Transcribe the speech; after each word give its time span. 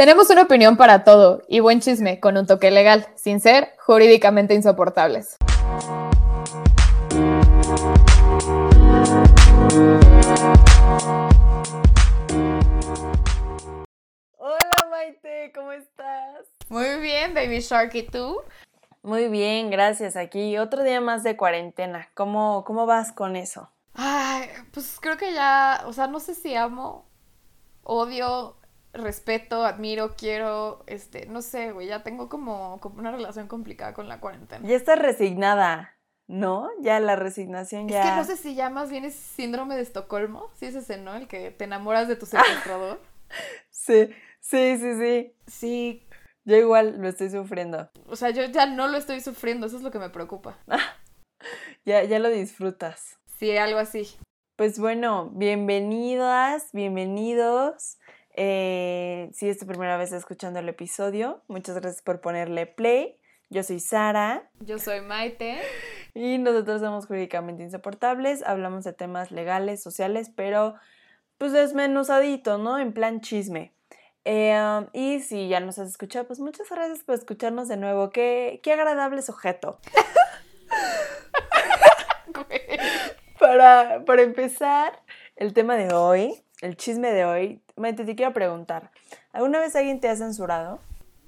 Tenemos 0.00 0.30
una 0.30 0.44
opinión 0.44 0.78
para 0.78 1.04
todo 1.04 1.42
y 1.46 1.60
buen 1.60 1.80
chisme 1.80 2.20
con 2.20 2.38
un 2.38 2.46
toque 2.46 2.70
legal, 2.70 3.06
sin 3.16 3.38
ser 3.38 3.74
jurídicamente 3.84 4.54
insoportables. 4.54 5.36
Hola 14.38 14.88
Maite, 14.90 15.52
¿cómo 15.54 15.70
estás? 15.72 16.46
Muy 16.70 16.98
bien, 17.00 17.34
Baby 17.34 17.60
Shark, 17.60 17.94
¿y 17.94 18.04
tú? 18.04 18.40
Muy 19.02 19.28
bien, 19.28 19.68
gracias. 19.68 20.16
Aquí 20.16 20.56
otro 20.56 20.82
día 20.82 21.02
más 21.02 21.22
de 21.22 21.36
cuarentena. 21.36 22.08
¿Cómo, 22.14 22.64
cómo 22.66 22.86
vas 22.86 23.12
con 23.12 23.36
eso? 23.36 23.70
Ay, 23.92 24.48
pues 24.72 24.96
creo 24.98 25.18
que 25.18 25.34
ya, 25.34 25.82
o 25.84 25.92
sea, 25.92 26.06
no 26.06 26.20
sé 26.20 26.34
si 26.34 26.54
amo, 26.54 27.06
odio, 27.82 28.56
respeto, 28.92 29.64
admiro, 29.64 30.14
quiero, 30.16 30.82
este, 30.86 31.26
no 31.26 31.42
sé, 31.42 31.72
güey, 31.72 31.86
ya 31.86 32.02
tengo 32.02 32.28
como, 32.28 32.80
como 32.80 32.98
una 32.98 33.12
relación 33.12 33.48
complicada 33.48 33.94
con 33.94 34.08
la 34.08 34.20
cuarentena. 34.20 34.66
Ya 34.66 34.76
estás 34.76 34.98
resignada, 34.98 35.96
¿no? 36.26 36.68
Ya 36.80 37.00
la 37.00 37.16
resignación 37.16 37.88
ya. 37.88 38.02
Es 38.02 38.10
que 38.10 38.16
no 38.16 38.24
sé 38.24 38.36
si 38.36 38.54
ya 38.54 38.70
más 38.70 38.90
bien 38.90 39.04
es 39.04 39.14
síndrome 39.14 39.76
de 39.76 39.82
Estocolmo, 39.82 40.50
si 40.54 40.66
es 40.66 40.74
ese, 40.74 40.98
¿no? 40.98 41.14
El 41.14 41.28
que 41.28 41.50
te 41.50 41.64
enamoras 41.64 42.08
de 42.08 42.16
tu 42.16 42.26
secuestrador. 42.26 43.00
sí, 43.70 44.10
sí, 44.40 44.78
sí, 44.78 44.94
sí. 44.98 45.34
Sí. 45.46 46.06
Yo 46.44 46.56
igual 46.56 47.00
lo 47.00 47.08
estoy 47.08 47.30
sufriendo. 47.30 47.90
O 48.06 48.16
sea, 48.16 48.30
yo 48.30 48.44
ya 48.46 48.66
no 48.66 48.88
lo 48.88 48.96
estoy 48.96 49.20
sufriendo, 49.20 49.66
eso 49.66 49.76
es 49.76 49.82
lo 49.82 49.90
que 49.90 49.98
me 49.98 50.10
preocupa. 50.10 50.58
ya, 51.84 52.02
ya 52.02 52.18
lo 52.18 52.30
disfrutas. 52.30 53.18
Sí, 53.38 53.56
algo 53.56 53.78
así. 53.78 54.16
Pues 54.56 54.78
bueno, 54.78 55.30
bienvenidas, 55.32 56.70
bienvenidos. 56.72 57.98
Eh, 58.42 59.28
si 59.34 59.50
es 59.50 59.58
tu 59.58 59.66
primera 59.66 59.98
vez 59.98 60.12
escuchando 60.12 60.60
el 60.60 60.68
episodio, 60.70 61.42
muchas 61.46 61.74
gracias 61.74 62.00
por 62.00 62.22
ponerle 62.22 62.64
play. 62.64 63.18
Yo 63.50 63.62
soy 63.62 63.80
Sara. 63.80 64.50
Yo 64.60 64.78
soy 64.78 65.02
Maite. 65.02 65.60
Y 66.14 66.38
nosotros 66.38 66.80
somos 66.80 67.04
jurídicamente 67.04 67.62
insoportables. 67.62 68.42
Hablamos 68.42 68.84
de 68.84 68.94
temas 68.94 69.30
legales, 69.30 69.82
sociales, 69.82 70.32
pero 70.34 70.74
pues 71.36 71.52
desmenuzadito, 71.52 72.56
¿no? 72.56 72.78
En 72.78 72.94
plan 72.94 73.20
chisme. 73.20 73.74
Eh, 74.24 74.86
y 74.94 75.20
si 75.20 75.48
ya 75.48 75.60
nos 75.60 75.78
has 75.78 75.90
escuchado, 75.90 76.26
pues 76.26 76.40
muchas 76.40 76.70
gracias 76.70 77.00
por 77.00 77.16
escucharnos 77.16 77.68
de 77.68 77.76
nuevo. 77.76 78.08
Qué, 78.08 78.60
qué 78.62 78.72
agradable 78.72 79.20
sujeto. 79.20 79.80
para, 83.38 84.02
para 84.06 84.22
empezar, 84.22 85.02
el 85.36 85.52
tema 85.52 85.76
de 85.76 85.92
hoy, 85.92 86.42
el 86.62 86.78
chisme 86.78 87.12
de 87.12 87.26
hoy, 87.26 87.62
Maite, 87.80 88.04
te 88.04 88.14
quiero 88.14 88.32
preguntar, 88.32 88.90
¿alguna 89.32 89.58
vez 89.58 89.74
alguien 89.74 90.00
te 90.00 90.08
ha 90.08 90.16
censurado? 90.16 90.80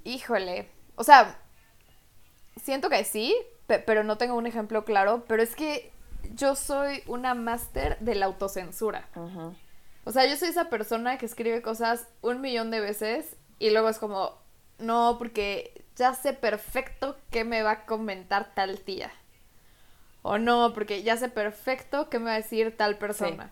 Híjole, 0.04 0.68
o 0.96 1.04
sea, 1.04 1.38
siento 2.56 2.88
que 2.90 3.04
sí, 3.04 3.34
pero 3.66 4.04
no 4.04 4.18
tengo 4.18 4.34
un 4.34 4.46
ejemplo 4.46 4.84
claro, 4.84 5.24
pero 5.26 5.42
es 5.42 5.56
que 5.56 5.90
yo 6.34 6.54
soy 6.54 7.02
una 7.06 7.34
máster 7.34 7.98
de 8.00 8.14
la 8.14 8.26
autocensura. 8.26 9.08
O 10.04 10.12
sea, 10.12 10.26
yo 10.26 10.36
soy 10.36 10.48
esa 10.48 10.68
persona 10.68 11.18
que 11.18 11.26
escribe 11.26 11.62
cosas 11.62 12.06
un 12.20 12.40
millón 12.40 12.70
de 12.70 12.80
veces 12.80 13.36
y 13.58 13.70
luego 13.70 13.88
es 13.88 13.98
como, 13.98 14.36
no, 14.78 15.16
porque 15.18 15.84
ya 15.96 16.14
sé 16.14 16.32
perfecto 16.32 17.16
qué 17.30 17.44
me 17.44 17.62
va 17.62 17.70
a 17.70 17.86
comentar 17.86 18.54
tal 18.54 18.80
tía. 18.80 19.12
O 20.22 20.38
no, 20.38 20.72
porque 20.74 21.02
ya 21.02 21.16
sé 21.16 21.28
perfecto 21.28 22.08
qué 22.08 22.18
me 22.18 22.26
va 22.26 22.32
a 22.32 22.36
decir 22.36 22.76
tal 22.76 22.98
persona. 22.98 23.50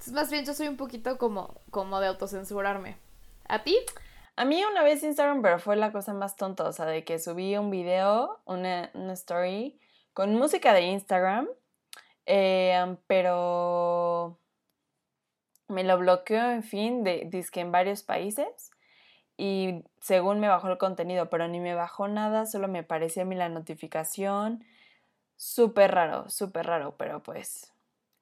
Entonces, 0.00 0.14
más 0.14 0.30
bien 0.30 0.46
yo 0.46 0.54
soy 0.54 0.66
un 0.66 0.78
poquito 0.78 1.18
como, 1.18 1.60
como 1.70 2.00
de 2.00 2.06
autocensurarme. 2.06 2.96
¿A 3.48 3.62
ti? 3.64 3.76
A 4.34 4.46
mí 4.46 4.64
una 4.64 4.82
vez 4.82 5.02
Instagram, 5.02 5.42
pero 5.42 5.58
fue 5.58 5.76
la 5.76 5.92
cosa 5.92 6.14
más 6.14 6.36
tonta, 6.36 6.64
o 6.64 6.72
sea, 6.72 6.86
de 6.86 7.04
que 7.04 7.18
subí 7.18 7.54
un 7.58 7.70
video, 7.70 8.40
una, 8.46 8.90
una 8.94 9.12
story, 9.12 9.78
con 10.14 10.34
música 10.36 10.72
de 10.72 10.84
Instagram, 10.84 11.50
eh, 12.24 12.96
pero 13.08 14.38
me 15.68 15.84
lo 15.84 15.98
bloqueó, 15.98 16.50
en 16.50 16.62
fin, 16.62 17.04
de, 17.04 17.26
disque 17.26 17.60
en 17.60 17.70
varios 17.70 18.02
países 18.02 18.70
y 19.36 19.84
según 20.00 20.40
me 20.40 20.48
bajó 20.48 20.68
el 20.68 20.78
contenido, 20.78 21.28
pero 21.28 21.46
ni 21.46 21.60
me 21.60 21.74
bajó 21.74 22.08
nada, 22.08 22.46
solo 22.46 22.68
me 22.68 22.78
aparecía 22.78 23.24
a 23.24 23.26
mí 23.26 23.34
la 23.34 23.50
notificación. 23.50 24.64
Súper 25.36 25.92
raro, 25.92 26.30
súper 26.30 26.64
raro, 26.64 26.96
pero 26.96 27.22
pues 27.22 27.70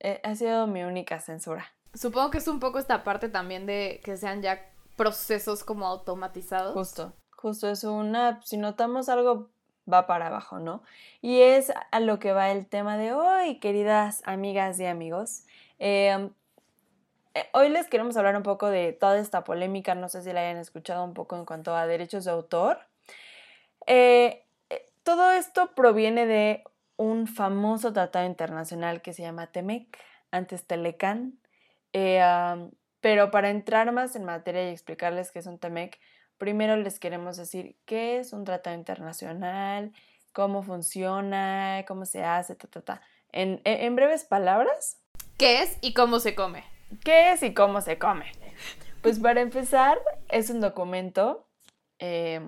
eh, 0.01 0.21
ha 0.23 0.35
sido 0.35 0.67
mi 0.67 0.83
única 0.83 1.21
censura. 1.21 1.67
Supongo 1.95 2.31
que 2.31 2.39
es 2.39 2.49
un 2.49 2.61
poco 2.61 2.79
esta 2.79 3.03
parte 3.05 3.29
también 3.29 3.67
de 3.67 4.01
que 4.05 4.17
sean 4.17 4.43
ya 4.43 4.61
procesos 4.97 5.65
como 5.65 5.87
automatizados. 5.87 6.75
Justo, 6.75 7.13
justo 7.31 7.69
es 7.69 7.85
una, 7.85 8.41
si 8.45 8.57
notamos 8.57 9.09
algo 9.09 9.49
va 9.91 10.07
para 10.07 10.27
abajo, 10.27 10.59
¿no? 10.59 10.83
Y 11.23 11.41
es 11.41 11.73
a 11.91 12.01
lo 12.01 12.19
que 12.19 12.33
va 12.33 12.51
el 12.51 12.67
tema 12.67 12.99
de 12.99 13.13
hoy, 13.13 13.59
queridas 13.59 14.23
amigas 14.27 14.79
y 14.81 14.87
amigos. 14.87 15.45
Em, 15.79 16.31
eh, 17.35 17.49
hoy 17.53 17.71
les 17.71 17.89
queremos 17.89 18.17
hablar 18.17 18.37
un 18.37 18.43
poco 18.43 18.69
de 18.69 18.93
toda 18.93 19.19
esta 19.19 19.45
polémica, 19.45 19.95
no 19.95 20.09
sé 20.09 20.23
si 20.23 20.33
la 20.33 20.41
hayan 20.41 20.59
escuchado 20.59 21.05
un 21.05 21.15
poco 21.15 21.37
en 21.37 21.45
cuanto 21.45 21.75
a 21.75 21.87
derechos 21.87 22.25
de 22.25 22.31
autor. 22.33 22.79
Eh, 23.87 24.45
todo 25.09 25.31
esto 25.33 25.71
proviene 25.75 26.27
de 26.27 26.65
un 26.99 27.27
famoso 27.27 27.93
tratado 27.95 28.27
internacional 28.27 29.01
que 29.01 29.15
se 29.15 29.23
llama 29.23 29.47
TEMEC, 29.47 29.97
antes 30.31 30.67
Telecan. 30.67 31.39
Eh, 31.95 32.21
pero 33.01 33.31
para 33.31 33.49
entrar 33.49 33.91
más 33.93 34.17
en 34.17 34.25
materia 34.25 34.69
y 34.69 34.73
explicarles 34.73 35.31
qué 35.31 35.39
es 35.39 35.47
un 35.47 35.59
TEMEC, 35.59 35.99
primero 36.37 36.77
les 36.77 36.99
queremos 36.99 37.37
decir 37.37 37.77
qué 37.87 38.19
es 38.19 38.33
un 38.33 38.45
tratado 38.45 38.77
internacional, 38.77 39.93
cómo 40.33 40.63
funciona, 40.63 41.85
cómo 41.87 42.05
se 42.05 42.25
hace, 42.25 42.57
ta, 42.57 42.69
ta, 42.69 42.83
ta. 42.83 43.01
En, 43.31 43.61
en 43.65 43.97
breves 43.97 44.25
palabras. 44.25 44.99
¿Qué 45.39 45.63
es 45.63 45.79
y 45.81 45.95
cómo 45.95 46.19
se 46.19 46.35
come? 46.35 46.65
¿Qué 47.05 47.33
es 47.33 47.43
y 47.43 47.55
cómo 47.55 47.81
se 47.81 47.99
come? 47.99 48.33
Pues 49.03 49.21
para 49.21 49.41
empezar, 49.41 49.99
es 50.29 50.51
un 50.51 50.61
documento 50.61 51.49
eh, 52.01 52.41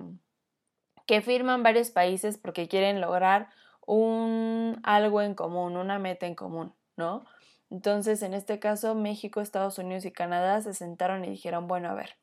que 1.05 1.21
firman 1.21 1.63
varios 1.63 1.91
países 1.91 2.37
porque 2.37 2.67
quieren 2.67 2.99
lograr 2.99 3.49
un 3.91 4.79
algo 4.83 5.21
en 5.21 5.35
común, 5.35 5.75
una 5.75 5.99
meta 5.99 6.25
en 6.25 6.33
común, 6.33 6.73
¿no? 6.95 7.25
Entonces, 7.69 8.21
en 8.21 8.33
este 8.33 8.57
caso, 8.57 8.95
México, 8.95 9.41
Estados 9.41 9.77
Unidos 9.77 10.05
y 10.05 10.13
Canadá 10.13 10.61
se 10.61 10.73
sentaron 10.73 11.25
y 11.25 11.29
dijeron, 11.29 11.67
bueno, 11.67 11.89
a 11.89 11.93
ver, 11.93 12.15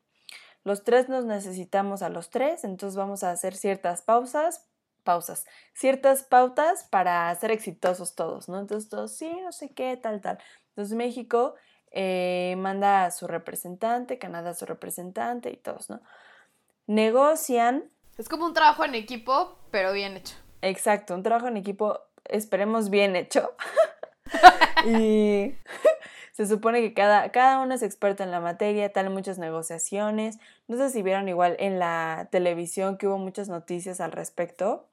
los 0.64 0.82
tres 0.82 1.10
nos 1.10 1.26
necesitamos 1.26 2.00
a 2.00 2.08
los 2.08 2.30
tres, 2.30 2.64
entonces 2.64 2.96
vamos 2.96 3.22
a 3.22 3.32
hacer 3.32 3.54
ciertas 3.54 4.00
pausas, 4.00 4.66
pausas, 5.04 5.44
ciertas 5.74 6.22
pautas 6.22 6.84
para 6.84 7.34
ser 7.34 7.50
exitosos 7.50 8.14
todos, 8.14 8.48
¿no? 8.48 8.58
Entonces 8.60 8.88
todos, 8.88 9.12
sí, 9.14 9.30
no 9.42 9.52
sé 9.52 9.74
qué, 9.74 9.98
tal, 9.98 10.22
tal. 10.22 10.38
Entonces 10.70 10.96
México 10.96 11.54
eh, 11.90 12.54
manda 12.56 13.04
a 13.04 13.10
su 13.10 13.26
representante, 13.26 14.18
Canadá 14.18 14.50
a 14.50 14.54
su 14.54 14.64
representante 14.64 15.50
y 15.50 15.56
todos, 15.58 15.90
¿no? 15.90 16.00
Negocian. 16.86 17.90
Es 18.16 18.28
como 18.30 18.46
un 18.46 18.54
trabajo 18.54 18.86
en 18.86 18.94
equipo, 18.94 19.58
pero 19.70 19.92
bien 19.92 20.16
hecho. 20.16 20.34
Exacto, 20.62 21.14
un 21.14 21.22
trabajo 21.22 21.48
en 21.48 21.56
equipo, 21.56 22.00
esperemos 22.24 22.90
bien 22.90 23.16
hecho. 23.16 23.54
y 24.86 25.54
se 26.32 26.46
supone 26.46 26.80
que 26.80 26.94
cada, 26.94 27.30
cada 27.30 27.60
uno 27.60 27.74
es 27.74 27.82
experto 27.82 28.22
en 28.22 28.30
la 28.30 28.40
materia, 28.40 28.92
tal, 28.92 29.10
muchas 29.10 29.38
negociaciones. 29.38 30.38
No 30.66 30.76
sé 30.76 30.90
si 30.90 31.02
vieron 31.02 31.28
igual 31.28 31.56
en 31.58 31.78
la 31.78 32.28
televisión 32.30 32.96
que 32.96 33.06
hubo 33.06 33.18
muchas 33.18 33.48
noticias 33.48 34.00
al 34.00 34.12
respecto. 34.12 34.88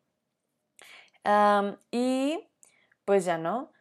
y 1.91 2.47
pues 3.05 3.25
ya 3.25 3.37
no. 3.37 3.71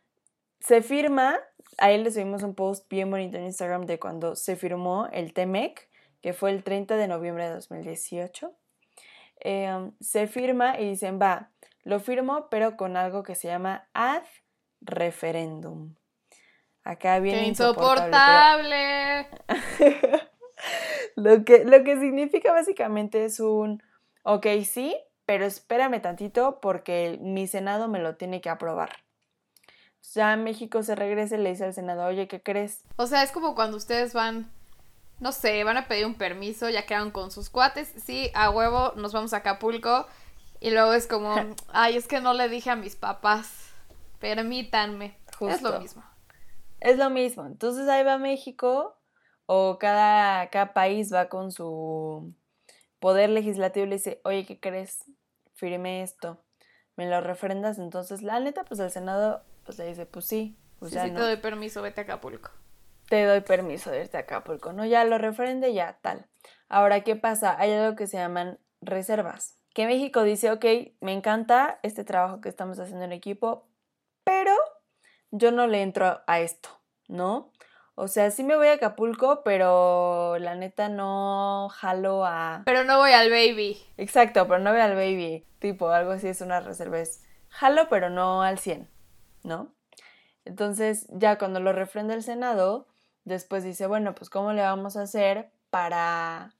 Se 0.61 0.83
firma, 0.83 1.39
ahí 1.79 2.03
les 2.03 2.15
subimos 2.15 2.43
un 2.43 2.55
post 2.55 2.89
bien 2.89 3.11
bonito 3.11 3.37
en 3.37 3.45
Instagram 3.45 3.87
de 3.87 3.99
cuando 3.99 4.35
se 4.37 4.57
firmó 4.57 5.09
el 5.13 5.35
TEMEC, 5.35 5.89
que 6.23 6.33
fue 6.33 6.51
el 6.51 6.65
30 6.65 6.97
de 6.97 7.09
noviembre 7.09 7.45
de 7.45 7.55
2018. 7.55 8.55
Em, 9.41 9.93
se 10.01 10.27
firma 10.27 10.81
y 10.81 10.89
dicen, 10.89 11.19
va, 11.21 11.51
lo 11.85 12.01
firmo, 12.01 12.49
pero 12.51 12.77
con 12.77 12.97
algo 12.97 13.23
que 13.23 13.35
se 13.35 13.49
llama 13.49 13.89
ad 13.95 14.23
referendum. 14.81 15.95
Acá 16.83 17.19
viene. 17.19 17.41
¡Qué 17.41 17.47
insoportable! 17.47 19.29
lo, 21.17 21.45
que, 21.45 21.65
lo 21.65 21.85
que 21.85 21.99
significa 21.99 22.53
básicamente 22.53 23.25
es 23.25 23.41
un, 23.41 23.83
ok, 24.23 24.47
sí, 24.65 24.97
pero 25.25 25.47
espérame 25.47 26.01
tantito 26.03 26.61
porque 26.61 27.19
mi 27.23 27.47
Senado 27.47 27.89
me 27.89 28.01
lo 28.01 28.17
tiene 28.17 28.41
que 28.41 28.51
aprobar. 28.51 28.91
Ya 30.13 30.37
México 30.37 30.83
se 30.83 30.95
regresa 30.95 31.37
y 31.37 31.39
le 31.39 31.51
dice 31.51 31.65
al 31.65 31.73
Senado, 31.73 32.05
oye, 32.05 32.29
¿qué 32.29 32.43
crees? 32.43 32.83
O 32.97 33.07
sea, 33.07 33.23
es 33.23 33.33
como 33.33 33.55
cuando 33.55 33.79
ustedes 33.79 34.13
van 34.13 34.51
no 35.21 35.33
sé, 35.33 35.63
van 35.65 35.77
a 35.77 35.89
pedir 35.89 36.07
un 36.07 36.17
permiso, 36.17 36.69
ya 36.69 36.87
quedan 36.87 37.11
con 37.11 37.31
sus 37.31 37.49
cuates, 37.49 37.93
sí, 38.05 38.31
a 38.35 38.51
huevo, 38.51 38.93
nos 38.97 39.13
vamos 39.13 39.33
a 39.33 39.39
Acapulco. 39.39 40.07
Y 40.65 40.71
luego 40.71 40.95
es 40.95 41.07
como, 41.07 41.35
ay, 41.75 41.99
es 41.99 42.09
que 42.09 42.23
no 42.23 42.33
le 42.33 42.49
dije 42.49 42.71
a 42.71 42.77
mis 42.77 42.97
papás, 42.97 43.71
permítanme. 44.19 45.15
Es 45.43 45.61
lo 45.61 45.79
mismo. 45.79 46.03
Es 46.81 46.97
lo 46.97 47.11
mismo. 47.11 47.45
Entonces 47.45 47.87
ahí 47.87 48.03
va 48.03 48.17
México, 48.17 48.97
o 49.45 49.77
cada, 49.79 50.49
cada 50.49 50.73
país 50.73 51.13
va 51.13 51.29
con 51.29 51.53
su 51.53 52.33
Poder 52.99 53.29
Legislativo 53.29 53.85
le 53.85 53.97
dice, 53.97 54.23
oye, 54.25 54.47
¿qué 54.47 54.59
crees? 54.59 55.05
Firme 55.53 56.03
esto, 56.03 56.43
me 56.97 57.11
lo 57.11 57.21
refrendas. 57.21 57.79
Entonces, 57.79 58.23
la 58.23 58.41
neta, 58.41 58.65
pues 58.65 58.81
el 58.81 58.91
Senado 58.91 59.43
pues 59.67 59.77
le 59.77 59.85
dice, 59.85 60.07
pues 60.07 60.25
sí. 60.25 60.57
Pues 60.79 60.93
sí, 60.93 60.99
sí, 60.99 61.11
te 61.11 61.21
doy 61.21 61.37
permiso, 61.37 61.83
vete 61.83 62.01
a 62.01 62.05
Acapulco. 62.05 62.51
Te 63.11 63.27
doy 63.27 63.43
permiso 63.43 63.91
de 63.91 64.01
irte 64.01 64.17
a 64.17 64.21
Acapulco, 64.21 64.73
¿no? 64.73 64.87
Ya 64.87 65.05
lo 65.05 65.19
refrende, 65.19 65.75
ya 65.75 65.99
tal. 66.01 66.25
Ahora, 66.71 67.03
¿qué 67.03 67.17
pasa? 67.17 67.55
Hay 67.61 67.71
algo 67.71 67.97
que 67.97 68.07
se 68.07 68.17
llaman 68.17 68.59
reservas. 68.81 69.59
Que 69.75 69.87
México 69.87 70.23
dice, 70.23 70.51
ok, 70.51 70.65
me 71.01 71.13
encanta 71.13 71.81
este 71.83 72.05
trabajo 72.05 72.41
que 72.41 72.49
estamos 72.49 72.79
haciendo 72.79 73.05
en 73.05 73.13
equipo, 73.13 73.69
pero 74.25 74.53
yo 75.31 75.53
no 75.53 75.67
le 75.67 75.83
entro 75.83 76.23
a 76.27 76.41
esto, 76.41 76.71
¿no? 77.09 77.51
O 77.97 78.09
sea, 78.09 78.31
sí 78.31 78.43
me 78.43 78.57
voy 78.57 78.69
a 78.69 78.75
Acapulco, 78.75 79.43
pero 79.45 80.37
la 80.39 80.55
neta 80.55 80.89
no 80.89 81.69
jalo 81.73 82.25
a... 82.25 82.63
Pero 82.65 82.85
no 82.85 82.99
voy 82.99 83.13
al 83.13 83.31
baby. 83.31 83.77
Exacto, 83.97 84.49
pero 84.49 84.59
no 84.59 84.71
voy 84.71 84.81
al 84.81 84.95
baby. 84.95 85.45
Tipo, 85.59 85.91
algo 85.91 86.13
así 86.13 86.29
es 86.29 86.41
una 86.41 86.61
reserva. 86.61 86.99
jalo, 87.49 87.89
pero 87.89 88.11
no 88.11 88.43
al 88.43 88.59
100, 88.59 88.89
¿no? 89.43 89.73
Entonces, 90.45 91.07
ya 91.11 91.39
cuando 91.39 91.61
lo 91.61 91.73
refrenda 91.73 92.15
el 92.15 92.23
Senado, 92.23 92.87
después 93.25 93.65
dice, 93.65 93.87
bueno, 93.87 94.15
pues 94.15 94.31
¿cómo 94.31 94.53
le 94.53 94.63
vamos 94.63 94.97
a 94.97 95.03
hacer 95.03 95.51
para 95.71 96.55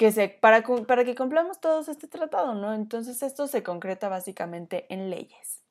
que, 0.00 0.12
se, 0.12 0.30
para, 0.30 0.62
para 0.86 1.04
que 1.04 1.14
cumplamos 1.14 1.60
todos 1.60 1.90
este 1.90 2.08
tratado, 2.08 2.54
¿no? 2.54 2.72
Entonces, 2.72 3.22
esto 3.22 3.46
se 3.46 3.62
concreta 3.62 4.08
básicamente 4.08 4.86
en 4.88 5.10
leyes. 5.10 5.62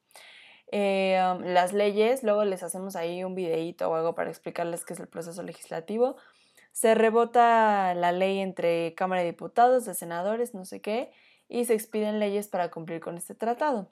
Eh, 0.71 1.19
um, 1.19 1.41
las 1.41 1.73
leyes, 1.73 2.21
luego 2.21 2.45
les 2.45 2.61
hacemos 2.61 2.95
ahí 2.95 3.23
un 3.23 3.33
videíto 3.33 3.89
o 3.89 3.95
algo 3.95 4.13
para 4.13 4.29
explicarles 4.29 4.85
qué 4.85 4.93
es 4.93 4.99
el 4.99 5.07
proceso 5.07 5.41
legislativo. 5.41 6.15
Se 6.71 6.93
rebota 6.93 7.95
la 7.95 8.11
ley 8.11 8.37
entre 8.37 8.93
Cámara 8.93 9.21
de 9.21 9.31
Diputados, 9.31 9.85
de 9.85 9.95
senadores, 9.95 10.53
no 10.53 10.63
sé 10.63 10.79
qué, 10.79 11.11
y 11.47 11.65
se 11.65 11.73
expiden 11.73 12.19
leyes 12.19 12.49
para 12.49 12.69
cumplir 12.69 12.99
con 12.99 13.17
este 13.17 13.33
tratado. 13.33 13.89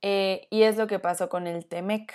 Eh, 0.00 0.46
y 0.48 0.62
es 0.62 0.76
lo 0.76 0.86
que 0.86 1.00
pasó 1.00 1.28
con 1.28 1.48
el 1.48 1.66
TEMEC, 1.66 2.12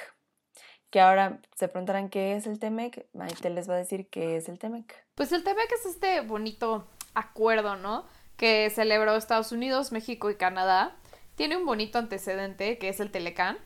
que 0.90 1.00
ahora 1.02 1.40
se 1.56 1.68
preguntarán 1.68 2.10
qué 2.10 2.36
es 2.36 2.48
el 2.48 2.60
TEMEC. 2.60 3.08
Maite 3.14 3.50
les 3.50 3.70
va 3.70 3.74
a 3.74 3.78
decir 3.78 4.08
qué 4.10 4.38
es 4.38 4.50
el 4.50 4.60
TEMEC. 4.60 4.94
Pues 5.16 5.32
el 5.32 5.44
TEMEC 5.44 5.72
es 5.72 5.86
este 5.86 6.22
bonito 6.22 6.88
acuerdo, 7.14 7.76
¿no? 7.76 8.06
Que 8.38 8.70
celebró 8.70 9.16
Estados 9.16 9.52
Unidos, 9.52 9.92
México 9.92 10.30
y 10.30 10.36
Canadá 10.36 10.96
tiene 11.38 11.56
un 11.56 11.66
bonito 11.66 12.00
antecedente 12.00 12.80
que 12.80 12.90
es 12.90 13.00
el 13.00 13.12
Telecán, 13.12 13.60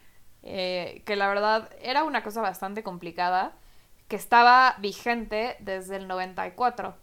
eh, 0.44 1.04
que 1.06 1.16
la 1.16 1.30
verdad 1.30 1.70
era 1.82 2.04
una 2.04 2.22
cosa 2.22 2.42
bastante 2.42 2.84
complicada, 2.84 3.54
que 4.10 4.18
estaba 4.18 4.76
vigente 4.80 5.56
desde 5.62 5.96
el 5.96 6.08
94. 6.10 6.98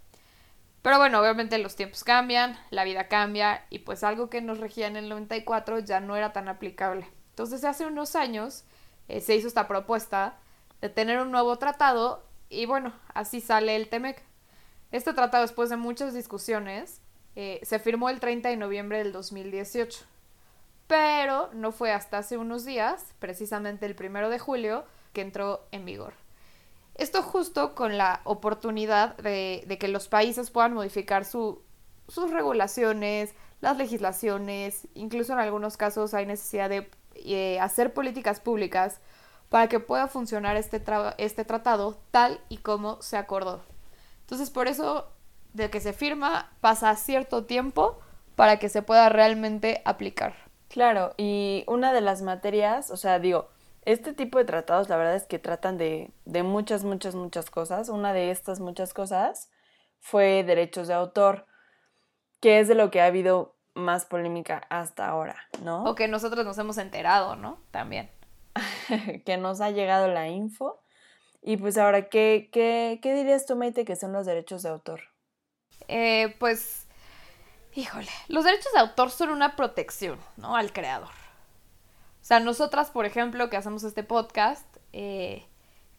Pero 0.82 0.98
bueno, 0.98 1.20
obviamente 1.20 1.56
los 1.56 1.74
tiempos 1.74 2.04
cambian, 2.04 2.58
la 2.68 2.84
vida 2.84 3.08
cambia 3.08 3.64
y 3.70 3.80
pues 3.80 4.04
algo 4.04 4.28
que 4.28 4.42
nos 4.42 4.58
regía 4.60 4.86
en 4.86 4.96
el 4.96 5.08
94 5.08 5.78
ya 5.80 6.00
no 6.00 6.16
era 6.16 6.34
tan 6.34 6.48
aplicable. 6.48 7.08
Entonces 7.30 7.64
hace 7.64 7.86
unos 7.86 8.14
años 8.14 8.64
eh, 9.08 9.20
se 9.20 9.34
hizo 9.34 9.48
esta 9.48 9.68
propuesta 9.68 10.38
de 10.80 10.88
tener 10.88 11.20
un 11.20 11.30
nuevo 11.30 11.56
tratado 11.56 12.24
y 12.48 12.66
bueno, 12.66 12.92
así 13.14 13.40
sale 13.40 13.76
el 13.76 13.88
TEMEC. 13.88 14.22
Este 14.92 15.12
tratado 15.12 15.42
después 15.42 15.70
de 15.70 15.76
muchas 15.76 16.14
discusiones 16.14 17.00
eh, 17.36 17.60
se 17.62 17.78
firmó 17.78 18.08
el 18.08 18.20
30 18.20 18.48
de 18.48 18.56
noviembre 18.56 18.98
del 18.98 19.12
2018 19.12 20.04
pero 20.88 21.50
no 21.52 21.70
fue 21.70 21.92
hasta 21.92 22.18
hace 22.18 22.36
unos 22.36 22.64
días, 22.64 23.14
precisamente 23.20 23.86
el 23.86 23.94
primero 23.94 24.30
de 24.30 24.40
julio, 24.40 24.84
que 25.12 25.20
entró 25.20 25.66
en 25.70 25.84
vigor. 25.84 26.14
Esto 26.94 27.22
justo 27.22 27.76
con 27.76 27.96
la 27.96 28.22
oportunidad 28.24 29.16
de, 29.18 29.76
que 29.78 29.86
los 29.86 30.08
países 30.08 30.50
puedan 30.50 30.74
modificar 30.74 31.24
sus 31.24 31.60
regulaciones, 32.32 33.34
las 33.60 33.76
legislaciones, 33.76 34.88
incluso 34.94 35.34
en 35.34 35.38
algunos 35.40 35.76
casos 35.76 36.14
hay 36.14 36.26
necesidad 36.26 36.70
de 36.70 36.90
eh, 37.24 37.58
hacer 37.60 37.92
políticas 37.92 38.40
públicas 38.40 39.00
para 39.48 39.68
que 39.68 39.80
pueda 39.80 40.08
funcionar 40.08 40.56
este, 40.56 40.82
este 41.18 41.44
tratado 41.44 41.98
tal 42.10 42.40
y 42.48 42.58
como 42.58 43.00
se 43.02 43.16
acordó. 43.16 43.62
Entonces, 44.20 44.50
por 44.50 44.68
eso, 44.68 45.08
de 45.54 45.70
que 45.70 45.80
se 45.80 45.92
firma, 45.92 46.52
pasa 46.60 46.94
cierto 46.96 47.44
tiempo 47.44 47.98
para 48.36 48.58
que 48.58 48.68
se 48.68 48.82
pueda 48.82 49.08
realmente 49.08 49.82
aplicar. 49.84 50.34
Claro, 50.68 51.14
y 51.16 51.64
una 51.66 51.92
de 51.92 52.02
las 52.02 52.20
materias, 52.22 52.90
o 52.90 52.96
sea, 52.96 53.18
digo, 53.18 53.48
este 53.86 54.12
tipo 54.12 54.36
de 54.38 54.44
tratados 54.44 54.90
la 54.90 54.98
verdad 54.98 55.16
es 55.16 55.24
que 55.24 55.38
tratan 55.38 55.78
de, 55.78 56.10
de 56.26 56.42
muchas, 56.42 56.84
muchas, 56.84 57.14
muchas 57.14 57.50
cosas. 57.50 57.88
Una 57.88 58.12
de 58.12 58.30
estas 58.30 58.60
muchas 58.60 58.92
cosas 58.92 59.50
fue 59.98 60.44
derechos 60.44 60.88
de 60.88 60.94
autor, 60.94 61.46
que 62.40 62.60
es 62.60 62.68
de 62.68 62.74
lo 62.74 62.90
que 62.90 63.00
ha 63.00 63.06
habido 63.06 63.56
más 63.78 64.04
polémica 64.04 64.66
hasta 64.68 65.08
ahora, 65.08 65.36
¿no? 65.62 65.84
O 65.84 65.94
que 65.94 66.08
nosotros 66.08 66.44
nos 66.44 66.58
hemos 66.58 66.78
enterado, 66.78 67.36
¿no? 67.36 67.60
También. 67.70 68.10
que 69.24 69.36
nos 69.36 69.60
ha 69.60 69.70
llegado 69.70 70.08
la 70.08 70.28
info. 70.28 70.82
Y 71.40 71.56
pues 71.56 71.78
ahora, 71.78 72.08
¿qué, 72.08 72.50
qué, 72.52 72.98
qué 73.02 73.14
dirías 73.14 73.46
tú, 73.46 73.56
Maite, 73.56 73.84
que 73.84 73.96
son 73.96 74.12
los 74.12 74.26
derechos 74.26 74.62
de 74.62 74.68
autor? 74.68 75.00
Eh, 75.86 76.34
pues 76.38 76.88
Híjole, 77.78 78.08
los 78.26 78.44
derechos 78.44 78.72
de 78.72 78.80
autor 78.80 79.10
son 79.12 79.28
una 79.30 79.54
protección, 79.54 80.18
¿no? 80.36 80.56
Al 80.56 80.72
creador. 80.72 81.10
O 81.10 82.24
sea, 82.24 82.40
nosotras, 82.40 82.90
por 82.90 83.06
ejemplo, 83.06 83.48
que 83.50 83.56
hacemos 83.56 83.84
este 83.84 84.02
podcast, 84.02 84.66
eh, 84.92 85.46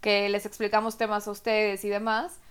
que 0.01 0.27
les 0.27 0.45
explicamos 0.45 0.97
temas 0.97 1.25
a 1.25 1.31
ustedes 1.31 1.85
y 1.85 1.89
demás, 1.89 2.41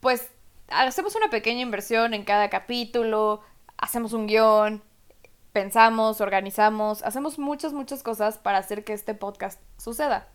pues 0.00 0.28
hacemos 0.66 1.14
una 1.14 1.30
pequeña 1.30 1.60
inversión 1.60 2.14
en 2.14 2.24
cada 2.24 2.50
capítulo, 2.50 3.42
hacemos 3.84 4.14
un 4.14 4.26
guion, 4.26 4.82
pensamos, 5.52 6.22
organizamos, 6.22 7.02
hacemos 7.02 7.38
muchas, 7.38 7.74
muchas 7.74 8.02
cosas 8.02 8.38
para 8.38 8.56
hacer 8.56 8.82
que 8.82 8.94
este 8.94 9.12
podcast 9.14 9.60
suceda. 9.76 10.26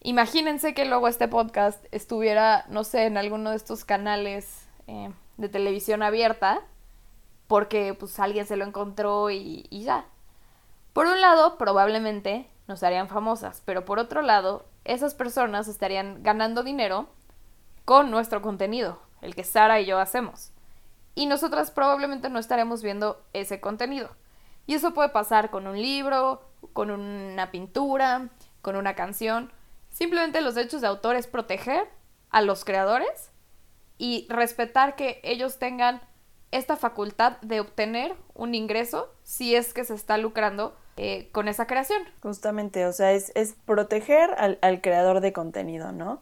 Imagínense 0.00 0.72
que 0.72 0.86
luego 0.86 1.06
este 1.06 1.28
podcast 1.28 1.84
estuviera, 1.92 2.64
no 2.68 2.84
sé, 2.84 3.04
en 3.04 3.18
alguno 3.18 3.50
de 3.50 3.56
estos 3.56 3.84
canales 3.84 4.66
eh, 4.86 5.12
de 5.36 5.48
televisión 5.50 6.02
abierta 6.02 6.62
porque 7.48 7.92
pues 7.92 8.18
alguien 8.18 8.46
se 8.46 8.56
lo 8.56 8.64
encontró 8.64 9.28
y, 9.28 9.68
ya. 9.70 10.06
Por 10.94 11.04
un 11.06 11.20
lado, 11.20 11.58
probablemente 11.58 12.48
nos 12.66 12.82
harían 12.82 13.08
famosas, 13.08 13.62
pero 13.66 13.84
por 13.84 13.98
otro 13.98 14.22
lado, 14.22 14.64
esas 14.84 15.14
personas 15.14 15.68
estarían 15.68 16.22
ganando 16.22 16.62
dinero 16.62 17.08
con 17.84 18.10
nuestro 18.10 18.40
contenido, 18.40 19.02
el 19.20 19.34
que 19.34 19.44
Sara 19.44 19.80
y 19.80 19.86
yo 19.86 19.98
hacemos. 19.98 20.52
Y 21.14 21.26
nosotras 21.26 21.70
probablemente 21.70 22.28
no 22.28 22.38
estaremos 22.38 22.82
viendo 22.82 23.24
ese 23.32 23.60
contenido. 23.60 24.10
Y 24.66 24.74
eso 24.74 24.94
puede 24.94 25.08
pasar 25.08 25.50
con 25.50 25.66
un 25.66 25.80
libro, 25.80 26.42
con 26.72 26.90
una 26.90 27.50
pintura, 27.50 28.28
con 28.62 28.76
una 28.76 28.94
canción. 28.94 29.52
Simplemente 29.90 30.40
los 30.40 30.54
derechos 30.54 30.80
de 30.80 30.86
autor 30.86 31.16
es 31.16 31.26
proteger 31.26 31.88
a 32.30 32.42
los 32.42 32.64
creadores 32.64 33.30
y 33.98 34.26
respetar 34.30 34.96
que 34.96 35.20
ellos 35.24 35.58
tengan 35.58 36.00
esta 36.52 36.76
facultad 36.76 37.38
de 37.42 37.60
obtener 37.60 38.14
un 38.34 38.54
ingreso 38.54 39.12
si 39.22 39.54
es 39.54 39.72
que 39.72 39.84
se 39.84 39.94
está 39.94 40.18
lucrando 40.18 40.76
eh, 40.96 41.28
con 41.32 41.48
esa 41.48 41.66
creación. 41.66 42.02
Justamente, 42.22 42.86
o 42.86 42.92
sea, 42.92 43.12
es, 43.12 43.32
proteger 43.64 44.30
al, 44.36 44.80
creador 44.80 45.20
de 45.20 45.32
contenido, 45.32 45.92
¿no? 45.92 46.20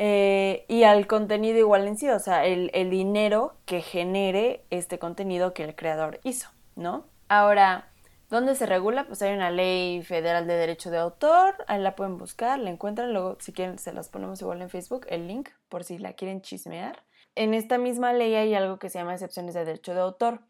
Eh, 0.00 0.64
y 0.68 0.84
al 0.84 1.08
contenido 1.08 1.58
igual 1.58 1.88
en 1.88 1.98
sí, 1.98 2.08
o 2.08 2.20
sea, 2.20 2.46
el, 2.46 2.70
el, 2.72 2.88
dinero 2.88 3.56
que 3.66 3.80
genere 3.80 4.64
este 4.70 5.00
contenido 5.00 5.54
que 5.54 5.64
el 5.64 5.74
creador 5.74 6.20
hizo, 6.22 6.50
¿no? 6.76 7.04
Ahora, 7.28 7.90
¿dónde 8.30 8.54
se 8.54 8.66
regula? 8.66 9.08
Pues 9.08 9.22
hay 9.22 9.34
una 9.34 9.50
ley 9.50 10.02
federal 10.02 10.46
de 10.46 10.54
derecho 10.54 10.90
de 10.92 10.98
autor, 10.98 11.56
ahí 11.66 11.80
la 11.80 11.96
pueden 11.96 12.16
buscar, 12.16 12.60
la 12.60 12.70
encuentran, 12.70 13.12
luego 13.12 13.38
si 13.40 13.52
quieren 13.52 13.78
se 13.78 13.92
las 13.92 14.08
ponemos 14.08 14.40
igual 14.40 14.62
en 14.62 14.70
Facebook, 14.70 15.04
el 15.08 15.26
link, 15.26 15.48
por 15.68 15.82
si 15.82 15.98
la 15.98 16.12
quieren 16.12 16.42
chismear 16.42 17.02
en 17.38 17.54
esta 17.54 17.78
misma 17.78 18.12
ley 18.12 18.34
hay 18.34 18.54
algo 18.54 18.78
que 18.78 18.90
se 18.90 18.98
llama 18.98 19.12
excepciones 19.12 19.54
de 19.54 19.64
derecho 19.64 19.94
de 19.94 20.00
autor, 20.00 20.40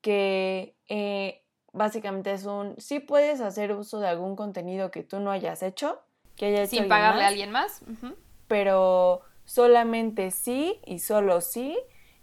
que 0.00 0.74
eh, 0.88 1.44
básicamente 1.72 2.32
es 2.32 2.44
un, 2.44 2.74
sí 2.78 2.98
puedes 2.98 3.40
hacer 3.40 3.72
uso 3.72 4.00
de 4.00 4.08
algún 4.08 4.34
contenido 4.34 4.90
que 4.90 5.04
tú 5.04 5.20
no 5.20 5.30
hayas 5.30 5.62
hecho, 5.62 6.00
que 6.36 6.46
haya 6.46 6.66
Sin 6.66 6.88
pagarle 6.88 7.22
a 7.22 7.28
alguien 7.28 7.52
más. 7.52 7.82
Pero 8.52 9.22
solamente 9.46 10.30
sí 10.30 10.78
y 10.84 10.98
solo 10.98 11.40
sí, 11.40 11.78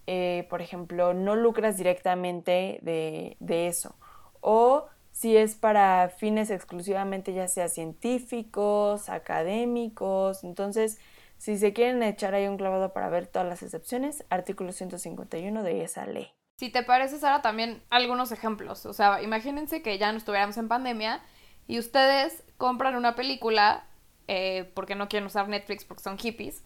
eh, 0.05 0.45
por 0.47 0.61
ejemplo, 0.61 1.15
no 1.15 1.35
lucras 1.35 1.75
directamente 1.75 2.77
de, 2.83 3.35
de 3.39 3.65
eso. 3.65 3.95
O 4.39 4.85
si 5.09 5.35
es 5.35 5.55
para 5.55 6.07
fines 6.09 6.51
exclusivamente 6.51 7.33
ya 7.33 7.47
sea 7.47 7.67
científicos, 7.67 9.09
académicos, 9.09 10.43
entonces 10.43 10.99
si 11.39 11.57
se 11.57 11.73
quieren 11.73 12.03
echar 12.03 12.35
ahí 12.35 12.47
un 12.47 12.57
clavado 12.57 12.93
para 12.93 13.09
ver 13.09 13.25
todas 13.25 13.47
las 13.47 13.63
excepciones, 13.63 14.23
artículo 14.29 14.71
151 14.71 15.63
de 15.63 15.83
esa 15.83 16.05
ley. 16.05 16.31
Si 16.59 16.69
te 16.69 16.83
parece, 16.83 17.17
Sara, 17.17 17.41
también 17.41 17.81
algunos 17.89 18.31
ejemplos. 18.31 18.85
O 18.85 18.93
sea, 18.93 19.23
imagínense 19.23 19.81
que 19.81 19.97
ya 19.97 20.11
no 20.11 20.19
estuviéramos 20.19 20.57
en 20.57 20.67
pandemia 20.67 21.23
y 21.65 21.79
ustedes 21.79 22.43
compran 22.57 22.95
una 22.95 23.15
película 23.15 23.88
eh, 24.31 24.69
porque 24.75 24.93
no 24.93 25.09
quieren 25.09 25.25
usar 25.25 25.49
Netflix 25.49 25.83
porque 25.85 26.03
son 26.03 26.19
hippies 26.19 26.61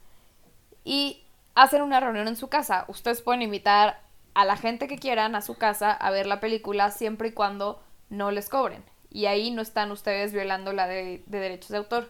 y 0.84 1.24
hacen 1.56 1.82
una 1.82 2.02
reunión 2.02 2.28
en 2.28 2.36
su 2.36 2.50
casa. 2.50 2.84
Ustedes 2.90 3.22
pueden 3.22 3.42
invitar 3.42 4.02
a 4.34 4.44
la 4.44 4.58
gente 4.58 4.90
que 4.90 4.98
quieran 5.00 5.34
a 5.34 5.42
su 5.42 5.56
casa 5.56 5.94
a 5.94 6.12
ver 6.12 6.26
la 6.26 6.42
película 6.42 6.92
siempre 6.92 7.30
y 7.30 7.32
cuando 7.32 7.82
no 8.10 8.32
les 8.32 8.50
cobren. 8.50 8.84
Y 9.10 9.28
ahí 9.28 9.50
no 9.50 9.62
están 9.62 9.92
ustedes 9.92 10.34
violando 10.34 10.74
la 10.74 10.88
de, 10.88 11.24
de 11.26 11.40
derechos 11.40 11.70
de 11.70 11.78
autor. 11.78 12.10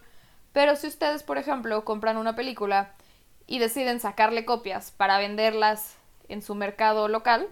Pero 0.53 0.75
si 0.75 0.88
ustedes, 0.88 1.22
por 1.22 1.38
ejemplo, 1.38 1.86
compran 1.86 2.17
una 2.17 2.36
película 2.36 2.95
y 3.45 3.60
deciden 3.60 4.00
sacarle 4.00 4.45
copias 4.45 4.89
para 4.89 5.19
venderlas 5.19 5.98
en 6.29 6.41
su 6.41 6.55
mercado 6.55 7.10
local, 7.10 7.48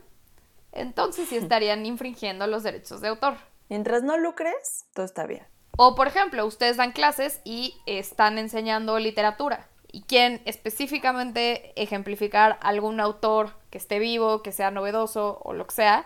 entonces 0.72 1.30
sí 1.30 1.36
estarían 1.38 1.86
infringiendo 1.86 2.48
los 2.48 2.64
derechos 2.64 3.00
de 3.02 3.10
autor. 3.10 3.36
Mientras 3.70 4.02
no 4.02 4.18
lucres, 4.18 4.88
todo 4.96 5.06
está 5.06 5.28
bien. 5.28 5.46
O, 5.78 5.96
por 5.96 6.08
ejemplo, 6.08 6.46
ustedes 6.46 6.78
dan 6.78 6.92
clases 6.92 7.42
y 7.44 7.76
están 7.86 8.38
enseñando 8.38 9.00
literatura 9.00 9.68
y 9.92 10.04
quieren 10.04 10.42
específicamente 10.46 11.74
ejemplificar 11.82 12.58
algún 12.62 13.00
autor 13.00 13.52
que 13.70 13.78
esté 13.78 14.00
vivo, 14.00 14.42
que 14.42 14.52
sea 14.52 14.72
novedoso 14.72 15.40
o 15.44 15.54
lo 15.54 15.68
que 15.68 15.76
sea, 15.76 16.06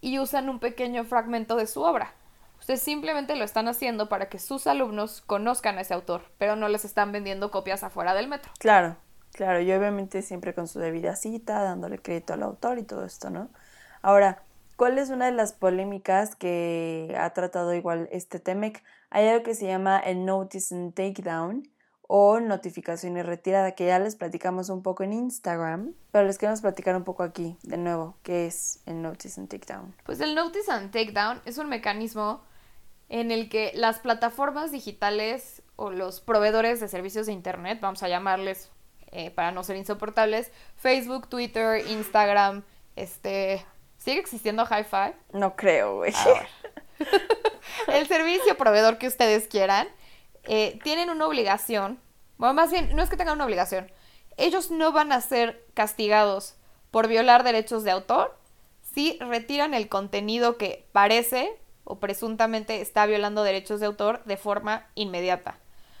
y 0.00 0.18
usan 0.18 0.48
un 0.48 0.58
pequeño 0.58 1.04
fragmento 1.04 1.56
de 1.56 1.66
su 1.66 1.82
obra. 1.82 2.14
Ustedes 2.58 2.82
simplemente 2.82 3.36
lo 3.36 3.44
están 3.44 3.68
haciendo 3.68 4.08
para 4.08 4.28
que 4.28 4.38
sus 4.38 4.66
alumnos 4.66 5.22
conozcan 5.22 5.78
a 5.78 5.80
ese 5.80 5.94
autor, 5.94 6.22
pero 6.38 6.56
no 6.56 6.68
les 6.68 6.84
están 6.84 7.10
vendiendo 7.10 7.50
copias 7.50 7.82
afuera 7.82 8.14
del 8.14 8.28
metro. 8.28 8.52
Claro, 8.58 8.96
claro, 9.32 9.60
y 9.60 9.72
obviamente 9.72 10.22
siempre 10.22 10.54
con 10.54 10.68
su 10.68 10.78
debida 10.78 11.16
cita, 11.16 11.62
dándole 11.62 11.98
crédito 11.98 12.34
al 12.34 12.42
autor 12.42 12.78
y 12.78 12.82
todo 12.82 13.04
esto, 13.04 13.30
¿no? 13.30 13.48
Ahora, 14.02 14.42
¿cuál 14.80 14.96
es 14.96 15.10
una 15.10 15.26
de 15.26 15.32
las 15.32 15.52
polémicas 15.52 16.34
que 16.34 17.14
ha 17.18 17.34
tratado 17.34 17.74
igual 17.74 18.08
este 18.12 18.40
TEMEC? 18.40 18.82
Hay 19.10 19.28
algo 19.28 19.42
que 19.42 19.54
se 19.54 19.66
llama 19.66 19.98
el 19.98 20.24
Notice 20.24 20.74
and 20.74 20.94
Takedown 20.94 21.68
o 22.00 22.40
notificación 22.40 23.18
y 23.18 23.22
retirada, 23.22 23.72
que 23.72 23.84
ya 23.84 23.98
les 23.98 24.16
platicamos 24.16 24.70
un 24.70 24.82
poco 24.82 25.02
en 25.02 25.12
Instagram, 25.12 25.92
pero 26.12 26.26
les 26.26 26.38
queremos 26.38 26.62
platicar 26.62 26.96
un 26.96 27.04
poco 27.04 27.24
aquí, 27.24 27.58
de 27.62 27.76
nuevo, 27.76 28.16
qué 28.22 28.46
es 28.46 28.80
el 28.86 29.02
Notice 29.02 29.38
and 29.38 29.50
Takedown. 29.50 29.94
Pues 30.06 30.18
el 30.20 30.34
Notice 30.34 30.72
and 30.72 30.90
Takedown 30.90 31.42
es 31.44 31.58
un 31.58 31.68
mecanismo 31.68 32.40
en 33.10 33.32
el 33.32 33.50
que 33.50 33.72
las 33.74 33.98
plataformas 33.98 34.72
digitales 34.72 35.62
o 35.76 35.90
los 35.90 36.22
proveedores 36.22 36.80
de 36.80 36.88
servicios 36.88 37.26
de 37.26 37.32
Internet, 37.32 37.80
vamos 37.82 38.02
a 38.02 38.08
llamarles 38.08 38.70
eh, 39.12 39.30
para 39.30 39.52
no 39.52 39.62
ser 39.62 39.76
insoportables, 39.76 40.50
Facebook, 40.76 41.28
Twitter, 41.28 41.86
Instagram, 41.86 42.62
este... 42.96 43.62
¿Sigue 44.00 44.18
existiendo 44.18 44.64
Hi-Fi? 44.64 45.14
No 45.38 45.56
creo, 45.56 45.96
güey. 45.96 46.14
el 47.88 48.08
servicio 48.08 48.56
proveedor 48.56 48.96
que 48.96 49.06
ustedes 49.06 49.46
quieran, 49.46 49.88
eh, 50.44 50.78
tienen 50.82 51.10
una 51.10 51.26
obligación, 51.26 52.00
bueno, 52.38 52.54
más 52.54 52.70
bien, 52.70 52.96
no 52.96 53.02
es 53.02 53.10
que 53.10 53.18
tengan 53.18 53.34
una 53.34 53.44
obligación, 53.44 53.92
ellos 54.38 54.70
no 54.70 54.90
van 54.92 55.12
a 55.12 55.20
ser 55.20 55.62
castigados 55.74 56.56
por 56.90 57.08
violar 57.08 57.44
derechos 57.44 57.84
de 57.84 57.90
autor 57.90 58.34
si 58.94 59.18
retiran 59.20 59.74
el 59.74 59.90
contenido 59.90 60.56
que 60.56 60.88
parece 60.92 61.60
o 61.84 62.00
presuntamente 62.00 62.80
está 62.80 63.04
violando 63.04 63.42
derechos 63.42 63.80
de 63.80 63.86
autor 63.86 64.24
de 64.24 64.38
forma 64.38 64.86
inmediata. 64.94 65.58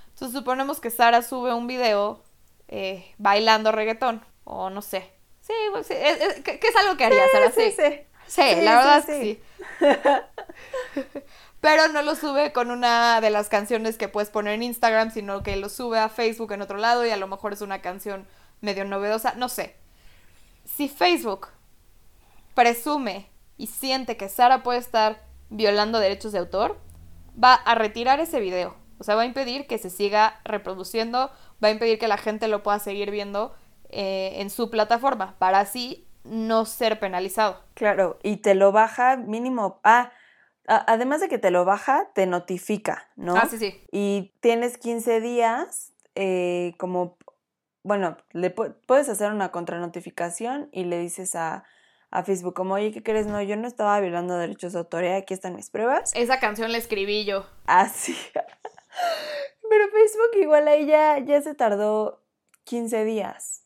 Entonces 0.08 0.36
suponemos 0.36 0.80
que 0.80 0.90
Sara 0.90 1.20
sube 1.20 1.52
un 1.52 1.66
video 1.66 2.22
eh, 2.68 3.14
bailando 3.18 3.72
reggaetón, 3.72 4.24
o 4.44 4.70
no 4.70 4.80
sé. 4.80 5.19
Sí, 5.40 5.54
pues, 5.72 5.90
es, 5.90 6.40
que, 6.42 6.60
es 6.62 6.76
algo 6.76 6.96
que 6.96 7.04
haría 7.04 7.22
Sara, 7.32 7.50
sí. 7.50 7.72
Sí, 7.72 7.92
sí. 8.26 8.60
la 8.62 8.76
verdad 8.76 9.04
sí. 9.06 9.40
Pero 11.60 11.88
no 11.88 12.02
lo 12.02 12.14
sube 12.14 12.52
con 12.52 12.70
una 12.70 13.20
de 13.20 13.30
las 13.30 13.48
canciones 13.48 13.98
que 13.98 14.08
puedes 14.08 14.30
poner 14.30 14.54
en 14.54 14.62
Instagram, 14.62 15.10
sino 15.12 15.42
que 15.42 15.56
lo 15.56 15.68
sube 15.68 15.98
a 15.98 16.08
Facebook 16.08 16.52
en 16.52 16.62
otro 16.62 16.78
lado 16.78 17.04
y 17.04 17.10
a 17.10 17.16
lo 17.16 17.26
mejor 17.26 17.52
es 17.52 17.60
una 17.60 17.82
canción 17.82 18.26
medio 18.60 18.84
novedosa, 18.84 19.34
no 19.34 19.48
sé. 19.48 19.76
Si 20.64 20.88
Facebook 20.88 21.48
presume 22.54 23.28
y 23.58 23.66
siente 23.66 24.16
que 24.16 24.28
Sara 24.28 24.62
puede 24.62 24.78
estar 24.78 25.22
violando 25.50 25.98
derechos 25.98 26.32
de 26.32 26.38
autor, 26.38 26.78
va 27.42 27.54
a 27.54 27.74
retirar 27.74 28.20
ese 28.20 28.40
video. 28.40 28.76
O 28.98 29.04
sea, 29.04 29.14
va 29.14 29.22
a 29.22 29.26
impedir 29.26 29.66
que 29.66 29.78
se 29.78 29.90
siga 29.90 30.40
reproduciendo, 30.44 31.30
va 31.62 31.68
a 31.68 31.70
impedir 31.70 31.98
que 31.98 32.08
la 32.08 32.18
gente 32.18 32.48
lo 32.48 32.62
pueda 32.62 32.78
seguir 32.78 33.10
viendo 33.10 33.54
eh, 33.92 34.40
en 34.40 34.50
su 34.50 34.70
plataforma, 34.70 35.36
para 35.38 35.60
así 35.60 36.06
no 36.24 36.64
ser 36.64 36.98
penalizado. 37.00 37.62
Claro, 37.74 38.18
y 38.22 38.38
te 38.38 38.54
lo 38.54 38.72
baja 38.72 39.16
mínimo. 39.16 39.80
Ah, 39.84 40.12
además 40.66 41.20
de 41.20 41.28
que 41.28 41.38
te 41.38 41.50
lo 41.50 41.64
baja, 41.64 42.10
te 42.14 42.26
notifica, 42.26 43.08
¿no? 43.16 43.36
Ah, 43.36 43.46
sí, 43.48 43.58
sí. 43.58 43.80
Y 43.90 44.32
tienes 44.40 44.78
15 44.78 45.20
días 45.20 45.92
eh, 46.14 46.74
como, 46.78 47.18
bueno, 47.82 48.16
le 48.32 48.50
puedes 48.50 49.08
hacer 49.08 49.32
una 49.32 49.50
contranotificación 49.50 50.68
y 50.72 50.84
le 50.84 50.98
dices 50.98 51.34
a, 51.34 51.64
a 52.10 52.22
Facebook 52.22 52.54
como, 52.54 52.74
oye, 52.74 52.92
¿qué 52.92 53.02
crees? 53.02 53.26
No, 53.26 53.40
yo 53.42 53.56
no 53.56 53.66
estaba 53.66 53.98
violando 54.00 54.36
derechos 54.36 54.74
de 54.74 54.80
autoría, 54.80 55.16
aquí 55.16 55.34
están 55.34 55.56
mis 55.56 55.70
pruebas. 55.70 56.12
Esa 56.14 56.38
canción 56.38 56.72
la 56.72 56.78
escribí 56.78 57.24
yo. 57.24 57.46
Ah, 57.66 57.88
sí. 57.88 58.16
Pero 59.70 59.88
Facebook 59.88 60.42
igual 60.42 60.68
ahí 60.68 60.86
ya, 60.86 61.18
ya 61.18 61.40
se 61.40 61.54
tardó 61.54 62.22
15 62.64 63.04
días 63.04 63.60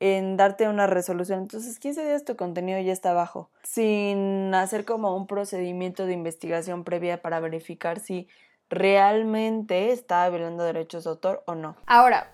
en 0.00 0.36
darte 0.36 0.68
una 0.68 0.86
resolución. 0.86 1.40
Entonces, 1.40 1.78
15 1.78 2.04
días 2.04 2.24
tu 2.24 2.36
contenido 2.36 2.80
ya 2.80 2.92
está 2.92 3.10
abajo, 3.10 3.50
sin 3.62 4.54
hacer 4.54 4.84
como 4.84 5.16
un 5.16 5.26
procedimiento 5.26 6.06
de 6.06 6.12
investigación 6.12 6.84
previa 6.84 7.22
para 7.22 7.40
verificar 7.40 8.00
si 8.00 8.28
realmente 8.68 9.92
está 9.92 10.28
violando 10.28 10.64
derechos 10.64 11.04
de 11.04 11.10
autor 11.10 11.42
o 11.46 11.54
no. 11.54 11.76
Ahora, 11.86 12.32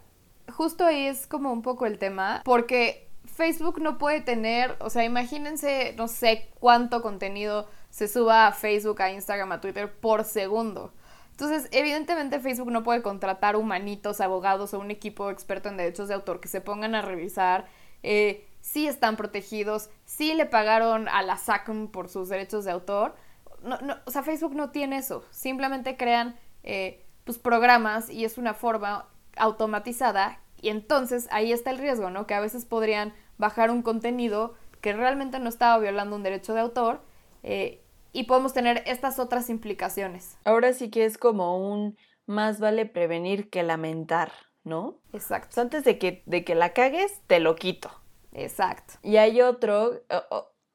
justo 0.51 0.85
ahí 0.85 1.07
es 1.07 1.27
como 1.27 1.53
un 1.53 1.63
poco 1.63 1.87
el 1.87 1.99
tema, 1.99 2.43
porque 2.45 3.09
Facebook 3.25 3.81
no 3.81 3.99
puede 3.99 4.21
tener, 4.21 4.77
o 4.81 4.91
sea, 4.91 5.05
imagínense, 5.05 5.95
no 5.97 6.09
sé 6.09 6.49
cuánto 6.59 7.03
contenido 7.03 7.69
se 7.91 8.09
suba 8.09 8.47
a 8.47 8.53
Facebook, 8.53 9.03
a 9.03 9.13
Instagram, 9.13 9.53
a 9.53 9.61
Twitter 9.61 9.93
por 9.93 10.25
segundo. 10.25 10.93
Entonces, 11.33 11.69
evidentemente 11.73 12.41
Facebook 12.41 12.71
no 12.71 12.83
puede 12.83 13.03
contratar 13.03 13.57
humanitos, 13.57 14.21
abogados 14.21 14.75
o 14.75 14.79
un 14.79 14.91
equipo 14.91 15.31
experto 15.31 15.69
en 15.69 15.77
derechos 15.77 16.09
de 16.09 16.15
autor 16.15 16.41
que 16.41 16.49
se 16.49 16.61
pongan 16.61 16.95
a 16.95 17.03
revisar 17.03 17.67
eh, 18.03 18.47
si 18.61 18.87
están 18.87 19.17
protegidos, 19.17 19.91
si 20.05 20.35
le 20.35 20.47
pagaron 20.47 21.09
a 21.09 21.23
la 21.23 21.37
SACM 21.37 21.89
por 21.89 22.09
sus 22.09 22.29
derechos 22.29 22.65
de 22.65 22.71
autor. 22.71 23.17
No, 23.63 23.79
no, 23.81 23.97
o 24.05 24.11
sea, 24.11 24.23
Facebook 24.23 24.55
no 24.55 24.71
tiene 24.71 24.99
eso. 24.99 25.25
Simplemente 25.31 25.97
crean 25.97 26.37
eh, 26.63 27.05
pues, 27.25 27.39
programas 27.39 28.11
y 28.11 28.25
es 28.25 28.39
una 28.39 28.55
forma 28.55 29.09
automatizada 29.37 30.39
y 30.61 30.69
entonces 30.69 31.29
ahí 31.33 31.53
está 31.53 31.71
el 31.71 31.79
riesgo, 31.79 32.11
¿no? 32.11 32.27
Que 32.27 32.35
a 32.35 32.41
veces 32.41 32.65
podrían 32.65 33.13
bajar 33.39 33.71
un 33.71 33.83
contenido 33.83 34.55
que 34.81 34.93
realmente 34.93 35.39
no 35.39 35.49
estaba 35.49 35.79
violando 35.79 36.15
un 36.15 36.23
derecho 36.23 36.55
de 36.55 36.61
autor 36.61 37.01
eh, 37.43 37.82
y 38.13 38.25
podemos 38.25 38.53
tener 38.53 38.83
estas 38.87 39.19
otras 39.19 39.51
implicaciones. 39.51 40.37
Ahora 40.45 40.73
sí 40.73 40.91
que 40.91 41.05
es 41.05 41.19
como 41.19 41.73
un 41.73 41.97
más 42.27 42.61
vale 42.61 42.87
prevenir 42.87 43.51
que 43.51 43.63
lamentar, 43.63 44.33
¿no? 44.65 44.99
Exacto. 45.13 45.61
antes 45.61 45.85
de 45.85 45.99
que, 45.99 46.23
de 46.27 46.45
que 46.45 46.55
la 46.55 46.73
cagues, 46.73 47.21
te 47.27 47.41
lo 47.41 47.57
quito. 47.57 47.91
Exacto. 48.33 48.95
Y 49.03 49.17
hay 49.17 49.43
otro, 49.43 50.01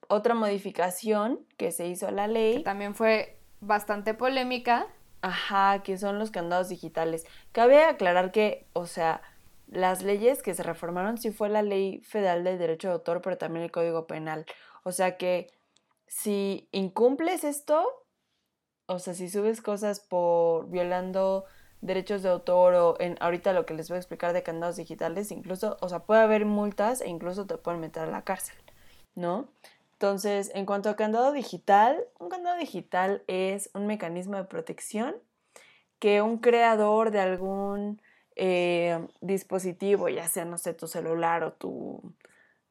otra 0.08 0.34
modificación 0.34 1.46
que 1.58 1.72
se 1.72 1.88
hizo 1.88 2.08
a 2.08 2.12
la 2.12 2.28
ley. 2.28 2.58
Que 2.58 2.64
también 2.64 2.96
fue 2.96 3.40
bastante 3.60 4.14
polémica. 4.14 4.88
Ajá, 5.22 5.82
que 5.84 5.98
son 5.98 6.20
los 6.20 6.30
candados 6.32 6.70
digitales. 6.70 7.26
Cabe 7.52 7.84
aclarar 7.84 8.32
que, 8.32 8.68
o 8.74 8.86
sea, 8.86 9.22
las 9.68 10.04
leyes 10.04 10.44
que 10.44 10.54
se 10.54 10.64
reformaron 10.64 11.18
sí 11.18 11.32
fue 11.32 11.50
la 11.50 11.64
ley 11.64 12.02
federal 12.02 12.44
del 12.44 12.60
derecho 12.60 12.90
de 12.90 12.94
autor, 12.96 13.22
pero 13.22 13.38
también 13.38 13.64
el 13.64 13.72
código 13.72 14.06
penal. 14.06 14.46
O 14.84 14.92
sea 14.92 15.18
que 15.18 15.52
si 16.08 16.68
incumples 16.72 17.44
esto, 17.44 17.86
o 18.88 19.00
sea, 19.00 19.14
si 19.14 19.30
subes 19.30 19.62
cosas 19.62 20.00
por 20.00 20.70
violando 20.70 21.46
derechos 21.82 22.24
de 22.24 22.30
autor 22.30 22.74
o 22.74 22.96
en 23.00 23.18
ahorita 23.20 23.54
lo 23.54 23.66
que 23.66 23.74
les 23.74 23.90
voy 23.90 23.98
a 23.98 24.00
explicar 24.00 24.34
de 24.34 24.44
candados 24.44 24.78
digitales, 24.78 25.32
incluso, 25.32 25.78
o 25.82 25.90
sea, 25.90 26.00
puede 26.00 26.22
haber 26.22 26.46
multas 26.46 27.02
e 27.02 27.10
incluso 27.10 27.46
te 27.46 27.58
pueden 27.58 27.82
meter 27.82 28.04
a 28.04 28.08
la 28.08 28.24
cárcel, 28.24 28.56
¿no? 29.16 29.50
Entonces, 29.94 30.52
en 30.54 30.66
cuanto 30.66 30.90
a 30.90 30.96
candado 30.96 31.32
digital, 31.32 32.06
un 32.20 32.30
candado 32.30 32.58
digital 32.58 33.24
es 33.28 33.70
un 33.74 33.88
mecanismo 33.88 34.38
de 34.38 34.44
protección 34.44 35.16
que 36.00 36.22
un 36.22 36.38
creador 36.38 37.12
de 37.12 37.20
algún 37.20 38.02
eh, 38.36 39.08
dispositivo, 39.22 40.10
ya 40.10 40.28
sea, 40.28 40.46
no 40.46 40.58
sé, 40.58 40.74
tu 40.74 40.88
celular 40.88 41.44
o 41.44 41.54
tu, 41.54 42.14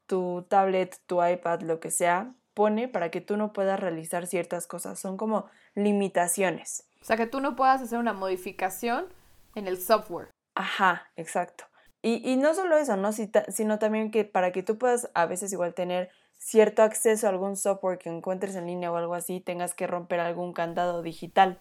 tu 0.06 0.46
tablet, 0.48 1.00
tu 1.06 1.24
iPad, 1.24 1.62
lo 1.62 1.80
que 1.80 1.90
sea, 1.90 2.32
pone 2.56 2.88
para 2.88 3.10
que 3.10 3.20
tú 3.20 3.36
no 3.36 3.52
puedas 3.52 3.78
realizar 3.78 4.26
ciertas 4.26 4.66
cosas. 4.66 4.98
Son 4.98 5.18
como 5.18 5.44
limitaciones. 5.74 6.88
O 7.02 7.04
sea, 7.04 7.18
que 7.18 7.26
tú 7.26 7.40
no 7.40 7.54
puedas 7.54 7.82
hacer 7.82 7.98
una 7.98 8.14
modificación 8.14 9.06
en 9.54 9.68
el 9.68 9.78
software. 9.78 10.30
Ajá, 10.54 11.10
exacto. 11.16 11.66
Y, 12.00 12.26
y 12.26 12.36
no 12.36 12.54
solo 12.54 12.78
eso, 12.78 12.96
¿no? 12.96 13.10
sino 13.12 13.78
también 13.78 14.10
que 14.10 14.24
para 14.24 14.52
que 14.52 14.62
tú 14.62 14.78
puedas 14.78 15.10
a 15.12 15.26
veces 15.26 15.52
igual 15.52 15.74
tener 15.74 16.08
cierto 16.38 16.82
acceso 16.82 17.26
a 17.26 17.30
algún 17.30 17.56
software 17.56 17.98
que 17.98 18.08
encuentres 18.08 18.56
en 18.56 18.66
línea 18.66 18.90
o 18.90 18.96
algo 18.96 19.14
así, 19.14 19.40
tengas 19.40 19.74
que 19.74 19.86
romper 19.86 20.20
algún 20.20 20.54
candado 20.54 21.02
digital. 21.02 21.60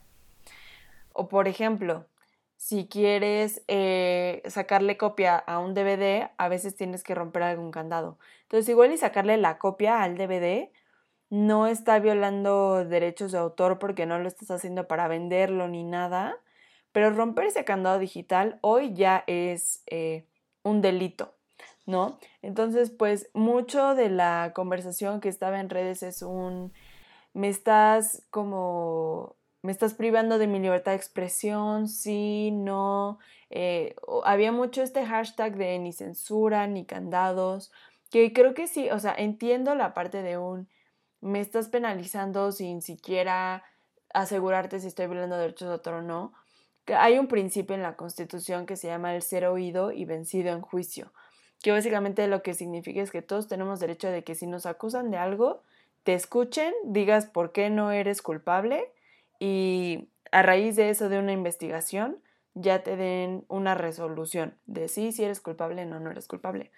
O 1.11 1.27
por 1.27 1.49
ejemplo, 1.49 2.05
si 2.55 2.87
quieres 2.87 3.63
eh, 3.67 4.43
sacarle 4.47 4.95
copia 4.95 5.35
a 5.35 5.59
un 5.59 5.73
DVD, 5.73 6.29
a 6.37 6.47
veces 6.47 6.73
tienes 6.77 7.03
que 7.03 7.15
romper 7.15 7.43
algún 7.43 7.71
candado. 7.71 8.17
Entonces, 8.43 8.69
igual 8.69 8.93
y 8.93 8.97
sacarle 8.97 9.35
la 9.35 9.57
copia 9.57 10.01
al 10.01 10.17
DVD 10.17 10.69
no 11.35 11.67
está 11.67 11.99
violando 11.99 12.85
derechos 12.85 13.33
de 13.33 13.39
autor 13.39 13.77
porque 13.77 14.05
no 14.05 14.17
lo 14.19 14.27
estás 14.27 14.51
haciendo 14.51 14.87
para 14.87 15.09
venderlo 15.09 15.67
ni 15.67 15.83
nada, 15.83 16.37
pero 16.93 17.09
romper 17.09 17.47
ese 17.47 17.65
candado 17.65 17.99
digital 17.99 18.57
hoy 18.61 18.93
ya 18.93 19.25
es 19.27 19.83
eh, 19.87 20.25
un 20.63 20.81
delito, 20.81 21.35
¿no? 21.85 22.19
Entonces, 22.41 22.89
pues 22.89 23.29
mucho 23.33 23.95
de 23.95 24.09
la 24.09 24.53
conversación 24.55 25.19
que 25.19 25.27
estaba 25.27 25.59
en 25.59 25.69
redes 25.69 26.03
es 26.03 26.21
un, 26.21 26.71
me 27.33 27.49
estás 27.49 28.25
como, 28.29 29.35
me 29.61 29.73
estás 29.73 29.93
privando 29.93 30.37
de 30.37 30.47
mi 30.47 30.59
libertad 30.59 30.93
de 30.93 30.97
expresión, 30.97 31.89
sí, 31.89 32.51
no, 32.51 33.19
eh, 33.49 33.93
había 34.23 34.53
mucho 34.53 34.83
este 34.83 35.05
hashtag 35.05 35.57
de 35.57 35.79
ni 35.79 35.91
censura, 35.91 36.65
ni 36.67 36.85
candados, 36.85 37.73
que 38.09 38.31
creo 38.31 38.53
que 38.53 38.67
sí, 38.67 38.89
o 38.89 38.99
sea, 38.99 39.13
entiendo 39.17 39.75
la 39.75 39.93
parte 39.93 40.21
de 40.21 40.37
un, 40.37 40.69
me 41.25 41.41
estás 41.41 41.69
penalizando 41.69 42.51
sin 42.51 42.83
siquiera 42.83 43.63
asegurarte 44.13 44.79
si 44.79 44.87
estoy 44.87 45.07
violando 45.07 45.37
derechos 45.37 45.67
de 45.67 45.73
autor 45.73 45.95
o 45.95 46.01
no. 46.03 46.33
Hay 46.87 47.17
un 47.17 47.27
principio 47.27 47.75
en 47.75 47.81
la 47.81 47.95
Constitución 47.95 48.67
que 48.67 48.77
se 48.77 48.87
llama 48.87 49.15
el 49.15 49.23
ser 49.23 49.45
oído 49.47 49.91
y 49.91 50.05
vencido 50.05 50.53
en 50.53 50.61
juicio, 50.61 51.11
que 51.63 51.71
básicamente 51.71 52.27
lo 52.27 52.43
que 52.43 52.53
significa 52.53 53.01
es 53.01 53.09
que 53.09 53.23
todos 53.23 53.47
tenemos 53.47 53.79
derecho 53.79 54.09
de 54.09 54.23
que 54.23 54.35
si 54.35 54.45
nos 54.45 54.67
acusan 54.67 55.09
de 55.09 55.17
algo, 55.17 55.63
te 56.03 56.13
escuchen, 56.13 56.71
digas 56.83 57.25
por 57.25 57.51
qué 57.51 57.71
no 57.71 57.91
eres 57.91 58.21
culpable 58.21 58.91
y 59.39 60.09
a 60.31 60.43
raíz 60.43 60.75
de 60.75 60.91
eso 60.91 61.09
de 61.09 61.17
una 61.17 61.31
investigación 61.31 62.19
ya 62.53 62.83
te 62.83 62.95
den 62.95 63.45
una 63.47 63.73
resolución 63.73 64.53
de 64.67 64.89
sí, 64.89 65.11
si 65.11 65.23
eres 65.23 65.41
culpable 65.41 65.81
o 65.81 65.85
no, 65.85 65.99
no 65.99 66.11
eres 66.11 66.27
culpable. 66.27 66.71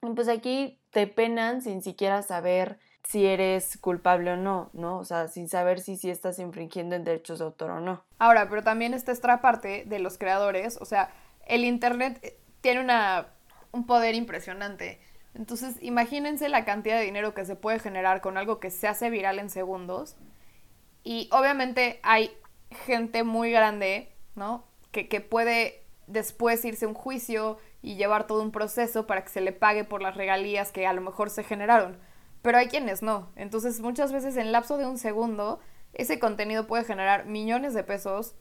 pues 0.00 0.28
aquí 0.28 0.80
te 0.90 1.06
penan 1.06 1.60
sin 1.60 1.82
siquiera 1.82 2.22
saber 2.22 2.78
si 3.08 3.24
eres 3.24 3.78
culpable 3.78 4.32
o 4.32 4.36
no, 4.36 4.68
¿no? 4.74 4.98
O 4.98 5.04
sea, 5.04 5.28
sin 5.28 5.48
saber 5.48 5.80
si, 5.80 5.98
estás 6.10 6.38
infringiendo 6.38 6.94
en 6.94 7.04
derechos 7.04 7.38
de 7.38 7.46
autor 7.46 7.70
o 7.70 7.80
no. 7.80 8.04
Ahora, 8.18 8.50
pero 8.50 8.62
también 8.62 8.92
está 8.92 9.12
esta 9.12 9.40
parte 9.40 9.84
de 9.86 9.98
los 9.98 10.18
creadores, 10.18 10.76
o 10.78 10.84
sea, 10.84 11.10
el 11.46 11.64
Internet 11.64 12.18
eh, 12.22 12.38
tiene 12.60 12.82
una, 12.82 13.28
un 13.72 13.86
poder 13.86 14.14
impresionante. 14.14 15.00
Entonces, 15.34 15.76
imagínense 15.80 16.50
la 16.50 16.66
cantidad 16.66 16.98
de 16.98 17.04
dinero 17.04 17.32
que 17.32 17.46
se 17.46 17.56
puede 17.56 17.78
generar 17.78 18.20
con 18.20 18.36
algo 18.36 18.60
que 18.60 18.70
se 18.70 18.86
hace 18.86 19.08
viral 19.08 19.38
en 19.38 19.48
segundos. 19.48 20.16
Y 21.02 21.30
obviamente 21.32 22.00
hay 22.02 22.36
gente 22.84 23.22
muy 23.22 23.50
grande, 23.50 24.12
¿no? 24.34 24.64
Que, 24.90 25.08
que 25.08 25.22
puede 25.22 25.82
después 26.08 26.62
irse 26.62 26.84
a 26.84 26.88
un 26.88 26.94
juicio 26.94 27.56
y 27.80 27.96
llevar 27.96 28.26
todo 28.26 28.42
un 28.42 28.52
proceso 28.52 29.06
para 29.06 29.22
que 29.22 29.30
se 29.30 29.40
le 29.40 29.52
pague 29.52 29.84
por 29.84 30.02
las 30.02 30.14
regalías 30.14 30.72
que 30.72 30.86
a 30.86 30.92
lo 30.92 31.00
mejor 31.00 31.30
se 31.30 31.42
generaron 31.42 32.06
pero 32.48 32.56
hay 32.56 32.68
quienes 32.68 33.02
no. 33.02 33.30
Entonces 33.36 33.78
muchas 33.80 34.10
veces 34.10 34.38
en 34.38 34.52
lapso 34.52 34.78
de 34.78 34.86
un 34.86 34.96
segundo 34.96 35.60
ese 35.92 36.18
contenido 36.18 36.66
puede 36.66 36.82
generar 36.82 37.26
millones 37.26 37.74
de 37.74 37.84
pesos, 37.84 38.36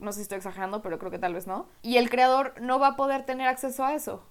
no 0.00 0.10
sé 0.10 0.16
si 0.16 0.22
estoy 0.22 0.38
exagerando, 0.38 0.82
pero 0.82 0.98
creo 0.98 1.12
que 1.12 1.20
tal 1.20 1.34
vez 1.34 1.46
no, 1.46 1.68
y 1.80 1.98
el 1.98 2.10
creador 2.10 2.60
no 2.60 2.80
va 2.80 2.88
a 2.88 2.96
poder 2.96 3.24
tener 3.24 3.46
acceso 3.46 3.84
a 3.84 3.94
eso. 3.94 4.26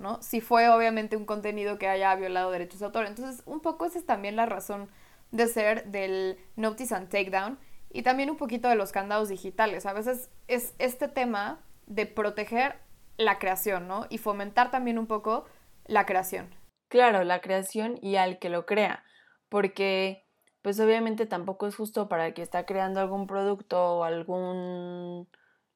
¿no? 0.00 0.20
Si 0.20 0.40
fue 0.40 0.68
obviamente 0.68 1.16
un 1.16 1.26
contenido 1.26 1.78
que 1.78 1.86
haya 1.86 2.12
violado 2.16 2.50
derechos 2.50 2.80
de 2.80 2.86
autor. 2.86 3.06
Entonces, 3.06 3.44
un 3.46 3.60
poco 3.60 3.86
esa 3.86 4.00
es 4.00 4.04
también 4.04 4.34
la 4.34 4.46
razón 4.46 4.88
de 5.30 5.46
ser 5.46 5.84
del 5.84 6.36
Notice 6.56 6.92
and 6.92 7.08
Takedown 7.08 7.60
y 7.88 8.02
también 8.02 8.30
un 8.30 8.36
poquito 8.36 8.68
de 8.68 8.74
los 8.74 8.90
candados 8.90 9.28
digitales. 9.28 9.86
A 9.86 9.92
veces 9.92 10.28
es 10.48 10.74
este 10.80 11.06
tema 11.06 11.60
de 11.86 12.06
proteger 12.06 12.80
la 13.16 13.38
creación, 13.38 13.86
¿no? 13.86 14.06
Y 14.10 14.18
fomentar 14.18 14.72
también 14.72 14.98
un 14.98 15.06
poco 15.06 15.44
la 15.86 16.04
creación. 16.04 16.52
Claro, 16.92 17.24
la 17.24 17.40
creación 17.40 17.98
y 18.02 18.16
al 18.16 18.38
que 18.38 18.50
lo 18.50 18.66
crea, 18.66 19.02
porque 19.48 20.26
pues 20.60 20.78
obviamente 20.78 21.24
tampoco 21.24 21.66
es 21.66 21.74
justo 21.74 22.06
para 22.06 22.26
el 22.26 22.34
que 22.34 22.42
está 22.42 22.66
creando 22.66 23.00
algún 23.00 23.26
producto 23.26 23.78
o 23.82 24.04
algún, 24.04 25.26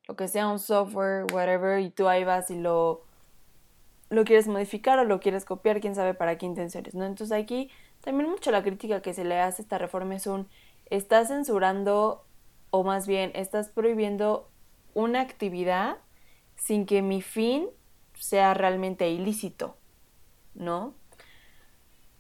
lo 0.07 0.15
que 0.15 0.29
sea, 0.29 0.47
un 0.47 0.59
software, 0.59 1.25
whatever, 1.33 1.81
y 1.81 1.89
tú 1.89 2.07
ahí 2.07 2.23
vas 2.25 2.51
y 2.51 2.61
lo, 2.61 3.03
lo 4.11 4.25
quieres 4.25 4.47
modificar 4.47 4.99
o 4.99 5.05
lo 5.05 5.19
quieres 5.19 5.47
copiar, 5.47 5.81
quién 5.81 5.95
sabe 5.95 6.13
para 6.13 6.37
qué 6.37 6.45
intenciones, 6.45 6.95
¿no? 6.95 7.07
Entonces 7.07 7.33
aquí 7.35 7.71
también 8.03 8.29
mucho 8.29 8.51
la 8.51 8.63
crítica 8.63 9.01
que 9.01 9.15
se 9.15 9.25
le 9.25 9.41
hace 9.41 9.63
a 9.63 9.65
esta 9.65 9.79
reforma 9.79 10.17
es 10.17 10.27
un, 10.27 10.47
estás 10.91 11.29
censurando 11.29 12.27
o 12.69 12.85
más 12.85 13.07
bien 13.07 13.33
estás 13.35 13.71
prohibiendo 13.71 14.51
una 14.93 15.23
actividad 15.23 15.97
sin 16.57 16.85
que 16.85 17.01
mi 17.01 17.23
fin 17.23 17.71
sea 18.19 18.53
realmente 18.53 19.09
ilícito, 19.09 19.79
¿no? 20.55 20.93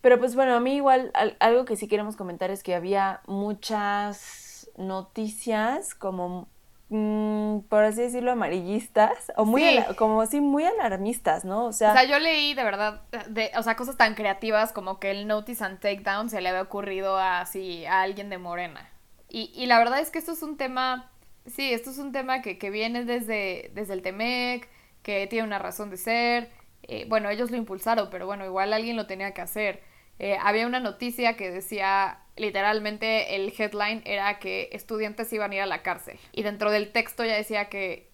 Pero 0.06 0.20
pues 0.20 0.36
bueno, 0.36 0.54
a 0.54 0.60
mí 0.60 0.76
igual 0.76 1.10
algo 1.40 1.64
que 1.64 1.74
sí 1.74 1.88
queremos 1.88 2.14
comentar 2.14 2.52
es 2.52 2.62
que 2.62 2.76
había 2.76 3.22
muchas 3.26 4.70
noticias 4.76 5.96
como, 5.96 6.46
mm, 6.90 7.62
por 7.68 7.82
así 7.82 8.02
decirlo, 8.02 8.30
amarillistas 8.30 9.32
o 9.36 9.44
muy, 9.44 9.64
como 9.98 10.20
así, 10.20 10.40
muy 10.40 10.62
alarmistas, 10.62 11.44
¿no? 11.44 11.64
O 11.64 11.72
sea, 11.72 11.90
o 11.90 11.94
sea, 11.94 12.04
yo 12.04 12.20
leí 12.20 12.54
de 12.54 12.62
verdad, 12.62 13.02
de, 13.28 13.50
o 13.56 13.64
sea, 13.64 13.74
cosas 13.74 13.96
tan 13.96 14.14
creativas 14.14 14.70
como 14.70 15.00
que 15.00 15.10
el 15.10 15.26
Notice 15.26 15.64
and 15.64 15.80
Takedown 15.80 16.30
se 16.30 16.40
le 16.40 16.50
había 16.50 16.62
ocurrido 16.62 17.18
así 17.18 17.84
a 17.86 18.02
alguien 18.02 18.30
de 18.30 18.38
Morena. 18.38 18.88
Y, 19.28 19.50
y 19.56 19.66
la 19.66 19.76
verdad 19.76 19.98
es 19.98 20.10
que 20.10 20.20
esto 20.20 20.30
es 20.30 20.42
un 20.44 20.56
tema, 20.56 21.10
sí, 21.46 21.72
esto 21.72 21.90
es 21.90 21.98
un 21.98 22.12
tema 22.12 22.42
que, 22.42 22.58
que 22.58 22.70
viene 22.70 23.04
desde, 23.04 23.72
desde 23.74 23.94
el 23.94 24.02
TEMEC, 24.02 24.68
que 25.02 25.26
tiene 25.26 25.48
una 25.48 25.58
razón 25.58 25.90
de 25.90 25.96
ser. 25.96 26.50
Eh, 26.84 27.06
bueno, 27.08 27.28
ellos 27.28 27.50
lo 27.50 27.56
impulsaron, 27.56 28.08
pero 28.08 28.26
bueno, 28.26 28.44
igual 28.44 28.72
alguien 28.72 28.94
lo 28.94 29.08
tenía 29.08 29.34
que 29.34 29.40
hacer. 29.40 29.95
Eh, 30.18 30.38
había 30.40 30.66
una 30.66 30.80
noticia 30.80 31.36
que 31.36 31.50
decía, 31.50 32.20
literalmente 32.36 33.36
el 33.36 33.52
headline 33.56 34.02
era 34.04 34.38
que 34.38 34.70
estudiantes 34.72 35.32
iban 35.32 35.52
a 35.52 35.54
ir 35.56 35.60
a 35.62 35.66
la 35.66 35.82
cárcel. 35.82 36.18
Y 36.32 36.42
dentro 36.42 36.70
del 36.70 36.92
texto 36.92 37.24
ya 37.24 37.34
decía 37.34 37.68
que 37.68 38.08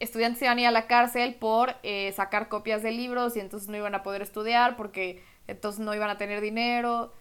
estudiantes 0.00 0.42
iban 0.42 0.58
a 0.58 0.60
ir 0.62 0.66
a 0.66 0.72
la 0.72 0.86
cárcel 0.86 1.34
por 1.34 1.76
eh, 1.82 2.12
sacar 2.12 2.48
copias 2.48 2.82
de 2.82 2.92
libros 2.92 3.36
y 3.36 3.40
entonces 3.40 3.68
no 3.68 3.76
iban 3.76 3.94
a 3.94 4.02
poder 4.02 4.22
estudiar 4.22 4.76
porque 4.76 5.22
entonces 5.46 5.80
no 5.80 5.94
iban 5.94 6.10
a 6.10 6.18
tener 6.18 6.40
dinero. 6.40 7.12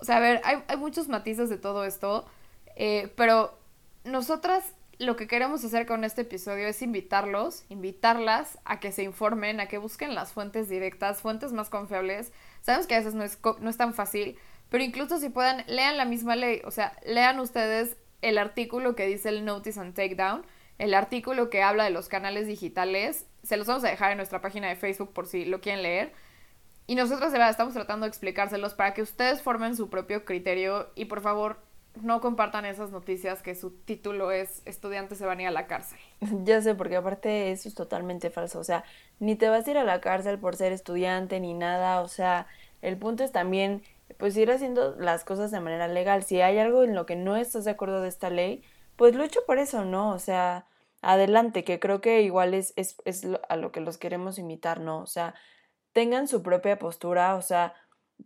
O 0.00 0.04
sea, 0.04 0.16
a 0.18 0.20
ver, 0.20 0.40
hay, 0.44 0.76
muchos 0.76 1.08
matices 1.08 1.48
de 1.48 1.56
todo 1.56 1.84
esto, 1.84 2.26
eh, 2.74 3.12
pero 3.16 3.58
nosotras 4.04 4.74
lo 4.98 5.16
que 5.16 5.26
queremos 5.26 5.62
hacer 5.64 5.86
con 5.86 6.04
este 6.04 6.22
episodio 6.22 6.66
es 6.66 6.80
invitarlos, 6.80 7.64
invitarlas 7.68 8.58
a 8.64 8.80
que 8.80 8.92
se 8.92 9.02
informen, 9.02 9.60
a 9.60 9.68
que 9.68 9.78
busquen 9.78 10.14
las 10.14 10.32
fuentes 10.32 10.68
directas, 10.68 11.20
fuentes 11.20 11.52
más 11.52 11.68
confiables. 11.68 12.32
Sabemos 12.66 12.88
que 12.88 12.96
a 12.96 12.98
veces 12.98 13.14
no 13.14 13.22
es, 13.22 13.38
no 13.60 13.70
es 13.70 13.76
tan 13.76 13.94
fácil, 13.94 14.36
pero 14.70 14.82
incluso 14.82 15.20
si 15.20 15.28
puedan, 15.28 15.62
lean 15.68 15.96
la 15.96 16.04
misma 16.04 16.34
ley, 16.34 16.62
o 16.64 16.72
sea, 16.72 16.98
lean 17.06 17.38
ustedes 17.38 17.96
el 18.22 18.38
artículo 18.38 18.96
que 18.96 19.06
dice 19.06 19.28
el 19.28 19.44
Notice 19.44 19.78
and 19.78 19.94
Takedown, 19.94 20.44
el 20.78 20.92
artículo 20.94 21.48
que 21.48 21.62
habla 21.62 21.84
de 21.84 21.90
los 21.90 22.08
canales 22.08 22.48
digitales, 22.48 23.24
se 23.44 23.56
los 23.56 23.68
vamos 23.68 23.84
a 23.84 23.88
dejar 23.88 24.10
en 24.10 24.16
nuestra 24.16 24.40
página 24.40 24.66
de 24.66 24.74
Facebook 24.74 25.12
por 25.12 25.28
si 25.28 25.44
lo 25.44 25.60
quieren 25.60 25.84
leer. 25.84 26.12
Y 26.88 26.96
nosotros 26.96 27.30
de 27.30 27.38
verdad 27.38 27.50
estamos 27.50 27.72
tratando 27.72 28.02
de 28.02 28.08
explicárselos 28.08 28.74
para 28.74 28.94
que 28.94 29.02
ustedes 29.02 29.42
formen 29.42 29.76
su 29.76 29.88
propio 29.88 30.24
criterio 30.24 30.90
y 30.96 31.04
por 31.04 31.20
favor 31.20 31.60
no 32.02 32.20
compartan 32.20 32.64
esas 32.64 32.90
noticias 32.90 33.42
que 33.42 33.54
su 33.54 33.70
título 33.70 34.30
es 34.30 34.62
estudiante 34.64 35.14
se 35.14 35.26
van 35.26 35.38
a 35.38 35.42
ir 35.42 35.48
a 35.48 35.52
la 35.52 35.66
cárcel. 35.66 35.98
Ya 36.44 36.60
sé, 36.60 36.74
porque 36.74 36.96
aparte 36.96 37.52
eso 37.52 37.68
es 37.68 37.74
totalmente 37.74 38.30
falso. 38.30 38.58
O 38.58 38.64
sea, 38.64 38.84
ni 39.18 39.36
te 39.36 39.48
vas 39.48 39.66
a 39.66 39.70
ir 39.70 39.78
a 39.78 39.84
la 39.84 40.00
cárcel 40.00 40.38
por 40.38 40.56
ser 40.56 40.72
estudiante 40.72 41.40
ni 41.40 41.54
nada. 41.54 42.00
O 42.00 42.08
sea, 42.08 42.46
el 42.82 42.96
punto 42.98 43.24
es 43.24 43.32
también, 43.32 43.82
pues 44.18 44.36
ir 44.36 44.50
haciendo 44.50 44.96
las 44.96 45.24
cosas 45.24 45.50
de 45.50 45.60
manera 45.60 45.88
legal. 45.88 46.22
Si 46.22 46.40
hay 46.40 46.58
algo 46.58 46.84
en 46.84 46.94
lo 46.94 47.06
que 47.06 47.16
no 47.16 47.36
estás 47.36 47.64
de 47.64 47.72
acuerdo 47.72 48.02
de 48.02 48.08
esta 48.08 48.30
ley, 48.30 48.62
pues 48.96 49.14
lucho 49.14 49.40
por 49.46 49.58
eso, 49.58 49.84
¿no? 49.84 50.10
O 50.12 50.18
sea, 50.18 50.66
adelante, 51.02 51.64
que 51.64 51.78
creo 51.80 52.00
que 52.00 52.22
igual 52.22 52.54
es, 52.54 52.72
es, 52.76 52.96
es 53.04 53.26
a 53.48 53.56
lo 53.56 53.72
que 53.72 53.80
los 53.80 53.98
queremos 53.98 54.38
invitar, 54.38 54.80
¿no? 54.80 55.00
O 55.00 55.06
sea, 55.06 55.34
tengan 55.92 56.28
su 56.28 56.42
propia 56.42 56.78
postura, 56.78 57.36
o 57.36 57.42
sea, 57.42 57.74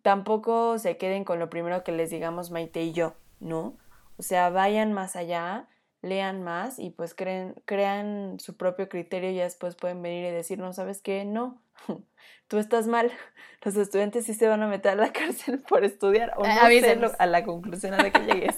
tampoco 0.02 0.78
se 0.78 0.96
queden 0.96 1.24
con 1.24 1.38
lo 1.38 1.50
primero 1.50 1.84
que 1.84 1.92
les 1.92 2.10
digamos 2.10 2.50
Maite 2.50 2.82
y 2.82 2.92
yo. 2.92 3.14
¿No? 3.40 3.76
O 4.16 4.22
sea, 4.22 4.50
vayan 4.50 4.92
más 4.92 5.16
allá, 5.16 5.68
lean 6.02 6.42
más 6.42 6.78
y 6.78 6.90
pues 6.90 7.14
creen, 7.14 7.54
crean 7.64 8.38
su 8.38 8.56
propio 8.56 8.88
criterio 8.88 9.30
y 9.30 9.38
después 9.38 9.74
pueden 9.74 10.02
venir 10.02 10.26
y 10.26 10.30
decir, 10.30 10.58
no, 10.58 10.72
¿sabes 10.72 11.02
qué? 11.02 11.24
No, 11.24 11.60
tú 12.48 12.58
estás 12.58 12.86
mal. 12.86 13.10
Los 13.62 13.76
estudiantes 13.76 14.26
sí 14.26 14.34
se 14.34 14.48
van 14.48 14.62
a 14.62 14.68
meter 14.68 14.92
a 14.92 14.94
la 14.96 15.12
cárcel 15.12 15.60
por 15.68 15.84
estudiar 15.84 16.32
o 16.36 16.46
no 16.46 16.54
sé 16.54 17.14
a 17.18 17.26
la 17.26 17.44
conclusión 17.44 17.94
a 17.94 18.02
la 18.02 18.10
que 18.10 18.20
llegues. 18.20 18.56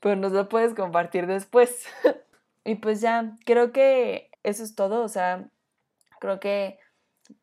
Pero 0.00 0.16
nos 0.16 0.32
lo 0.32 0.48
puedes 0.48 0.74
compartir 0.74 1.26
después. 1.26 1.86
y 2.64 2.76
pues 2.76 3.00
ya, 3.00 3.36
creo 3.44 3.72
que 3.72 4.30
eso 4.42 4.62
es 4.62 4.74
todo. 4.74 5.02
O 5.02 5.08
sea, 5.08 5.48
creo 6.20 6.40
que 6.40 6.78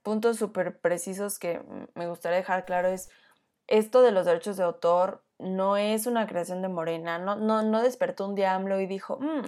puntos 0.03 0.37
súper 0.37 0.79
precisos 0.79 1.39
que 1.39 1.61
me 1.95 2.07
gustaría 2.07 2.37
dejar 2.37 2.65
claro 2.65 2.89
es 2.89 3.09
esto 3.67 4.01
de 4.01 4.11
los 4.11 4.25
derechos 4.25 4.57
de 4.57 4.63
autor 4.63 5.23
no 5.41 5.77
es 5.77 6.07
una 6.07 6.27
creación 6.27 6.61
de 6.61 6.69
Morena, 6.69 7.19
no, 7.19 7.35
no, 7.35 7.63
no 7.63 7.81
despertó 7.81 8.27
un 8.27 8.35
diablo 8.35 8.79
y 8.79 8.85
dijo, 8.85 9.17
mm, 9.19 9.45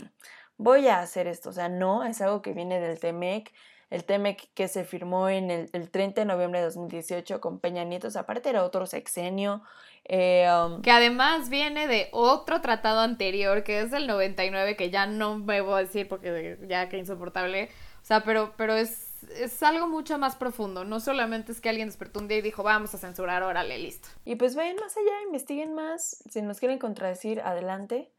voy 0.58 0.88
a 0.88 0.99
hacer 0.99 1.27
esto. 1.27 1.49
O 1.49 1.53
sea, 1.53 1.69
no, 1.69 2.03
es 2.03 2.21
algo 2.21 2.41
que 2.41 2.53
viene 2.53 2.79
del 2.79 2.99
TEMEC, 2.99 3.51
el 3.89 4.06
TEMEC 4.06 4.49
que 4.56 4.67
se 4.67 4.86
firmó 4.86 5.29
en 5.29 5.51
el, 5.51 5.91
30 5.91 6.21
de 6.21 6.25
noviembre 6.25 6.60
de 6.60 6.65
2018 6.65 7.39
con 7.39 7.60
Peña 7.60 7.84
Nieto, 7.84 8.08
aparte 8.17 8.49
era 8.49 8.63
otro 8.63 8.88
sexenio. 8.88 9.62
Eh, 10.06 10.49
um, 10.51 10.82
que 10.82 10.89
además 10.89 11.49
viene 11.49 11.88
de 11.88 12.10
otro 12.12 12.60
tratado 12.60 13.01
anterior, 13.01 13.63
que 13.63 13.82
es 13.82 13.91
del 13.91 14.08
99, 14.08 14.75
que 14.75 14.89
ya 14.89 15.06
no 15.06 15.38
me 15.38 15.62
voy 15.62 15.75
a 15.75 15.84
decir 15.84 16.08
porque 16.08 16.58
ya 16.67 16.89
que 16.89 16.97
insoportable. 16.97 17.69
O 18.01 18.06
sea, 18.06 18.23
pero, 18.23 18.53
pero 18.58 18.73
es, 18.73 19.12
es 19.36 19.62
algo 19.63 19.88
mucho 19.88 20.17
más 20.17 20.36
profundo. 20.36 20.86
No 20.86 20.99
solamente 20.99 21.51
es 21.51 21.62
que 21.62 21.69
alguien 21.69 21.88
despertó 21.88 22.19
un 22.19 22.27
día 22.27 22.38
y 22.38 22.41
dijo, 22.41 22.63
vamos 22.63 22.93
a 22.93 22.97
censurar, 22.97 23.43
órale, 23.43 23.77
listo. 23.77 24.09
Y 24.25 24.36
pues 24.36 24.55
vayan 24.55 24.75
más 24.77 24.95
allá, 24.97 25.21
investiguen 25.25 25.73
más. 25.73 26.23
Si 26.29 26.41
nos 26.41 26.59
quieren 26.59 26.79
contradecir, 26.79 27.41
adelante. 27.41 28.12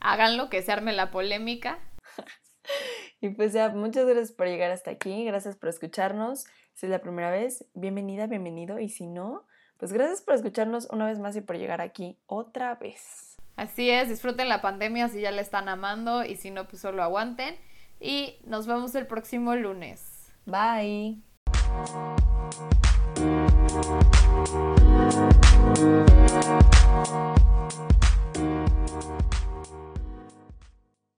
Háganlo, 0.00 0.50
que 0.50 0.62
se 0.62 0.72
arme 0.72 0.92
la 0.92 1.10
polémica. 1.10 1.78
y 3.20 3.30
pues 3.30 3.52
ya, 3.52 3.68
muchas 3.70 4.06
gracias 4.06 4.32
por 4.32 4.46
llegar 4.46 4.70
hasta 4.70 4.90
aquí, 4.90 5.24
gracias 5.24 5.56
por 5.56 5.68
escucharnos. 5.68 6.44
Si 6.74 6.86
es 6.86 6.90
la 6.90 7.00
primera 7.00 7.30
vez, 7.30 7.66
bienvenida, 7.74 8.26
bienvenido. 8.26 8.78
Y 8.78 8.88
si 8.88 9.06
no, 9.06 9.46
pues 9.78 9.92
gracias 9.92 10.22
por 10.22 10.34
escucharnos 10.34 10.88
una 10.90 11.06
vez 11.06 11.18
más 11.18 11.36
y 11.36 11.40
por 11.40 11.56
llegar 11.56 11.80
aquí 11.80 12.18
otra 12.26 12.74
vez. 12.76 13.36
Así 13.56 13.90
es, 13.90 14.08
disfruten 14.08 14.48
la 14.48 14.62
pandemia 14.62 15.08
si 15.08 15.20
ya 15.20 15.30
la 15.30 15.42
están 15.42 15.68
amando 15.68 16.24
y 16.24 16.36
si 16.36 16.50
no, 16.50 16.66
pues 16.66 16.82
solo 16.82 17.02
aguanten. 17.02 17.56
Y 18.00 18.38
nos 18.44 18.66
vemos 18.66 18.94
el 18.94 19.06
próximo 19.06 19.54
lunes. 19.54 20.11
Bye. 20.46 21.16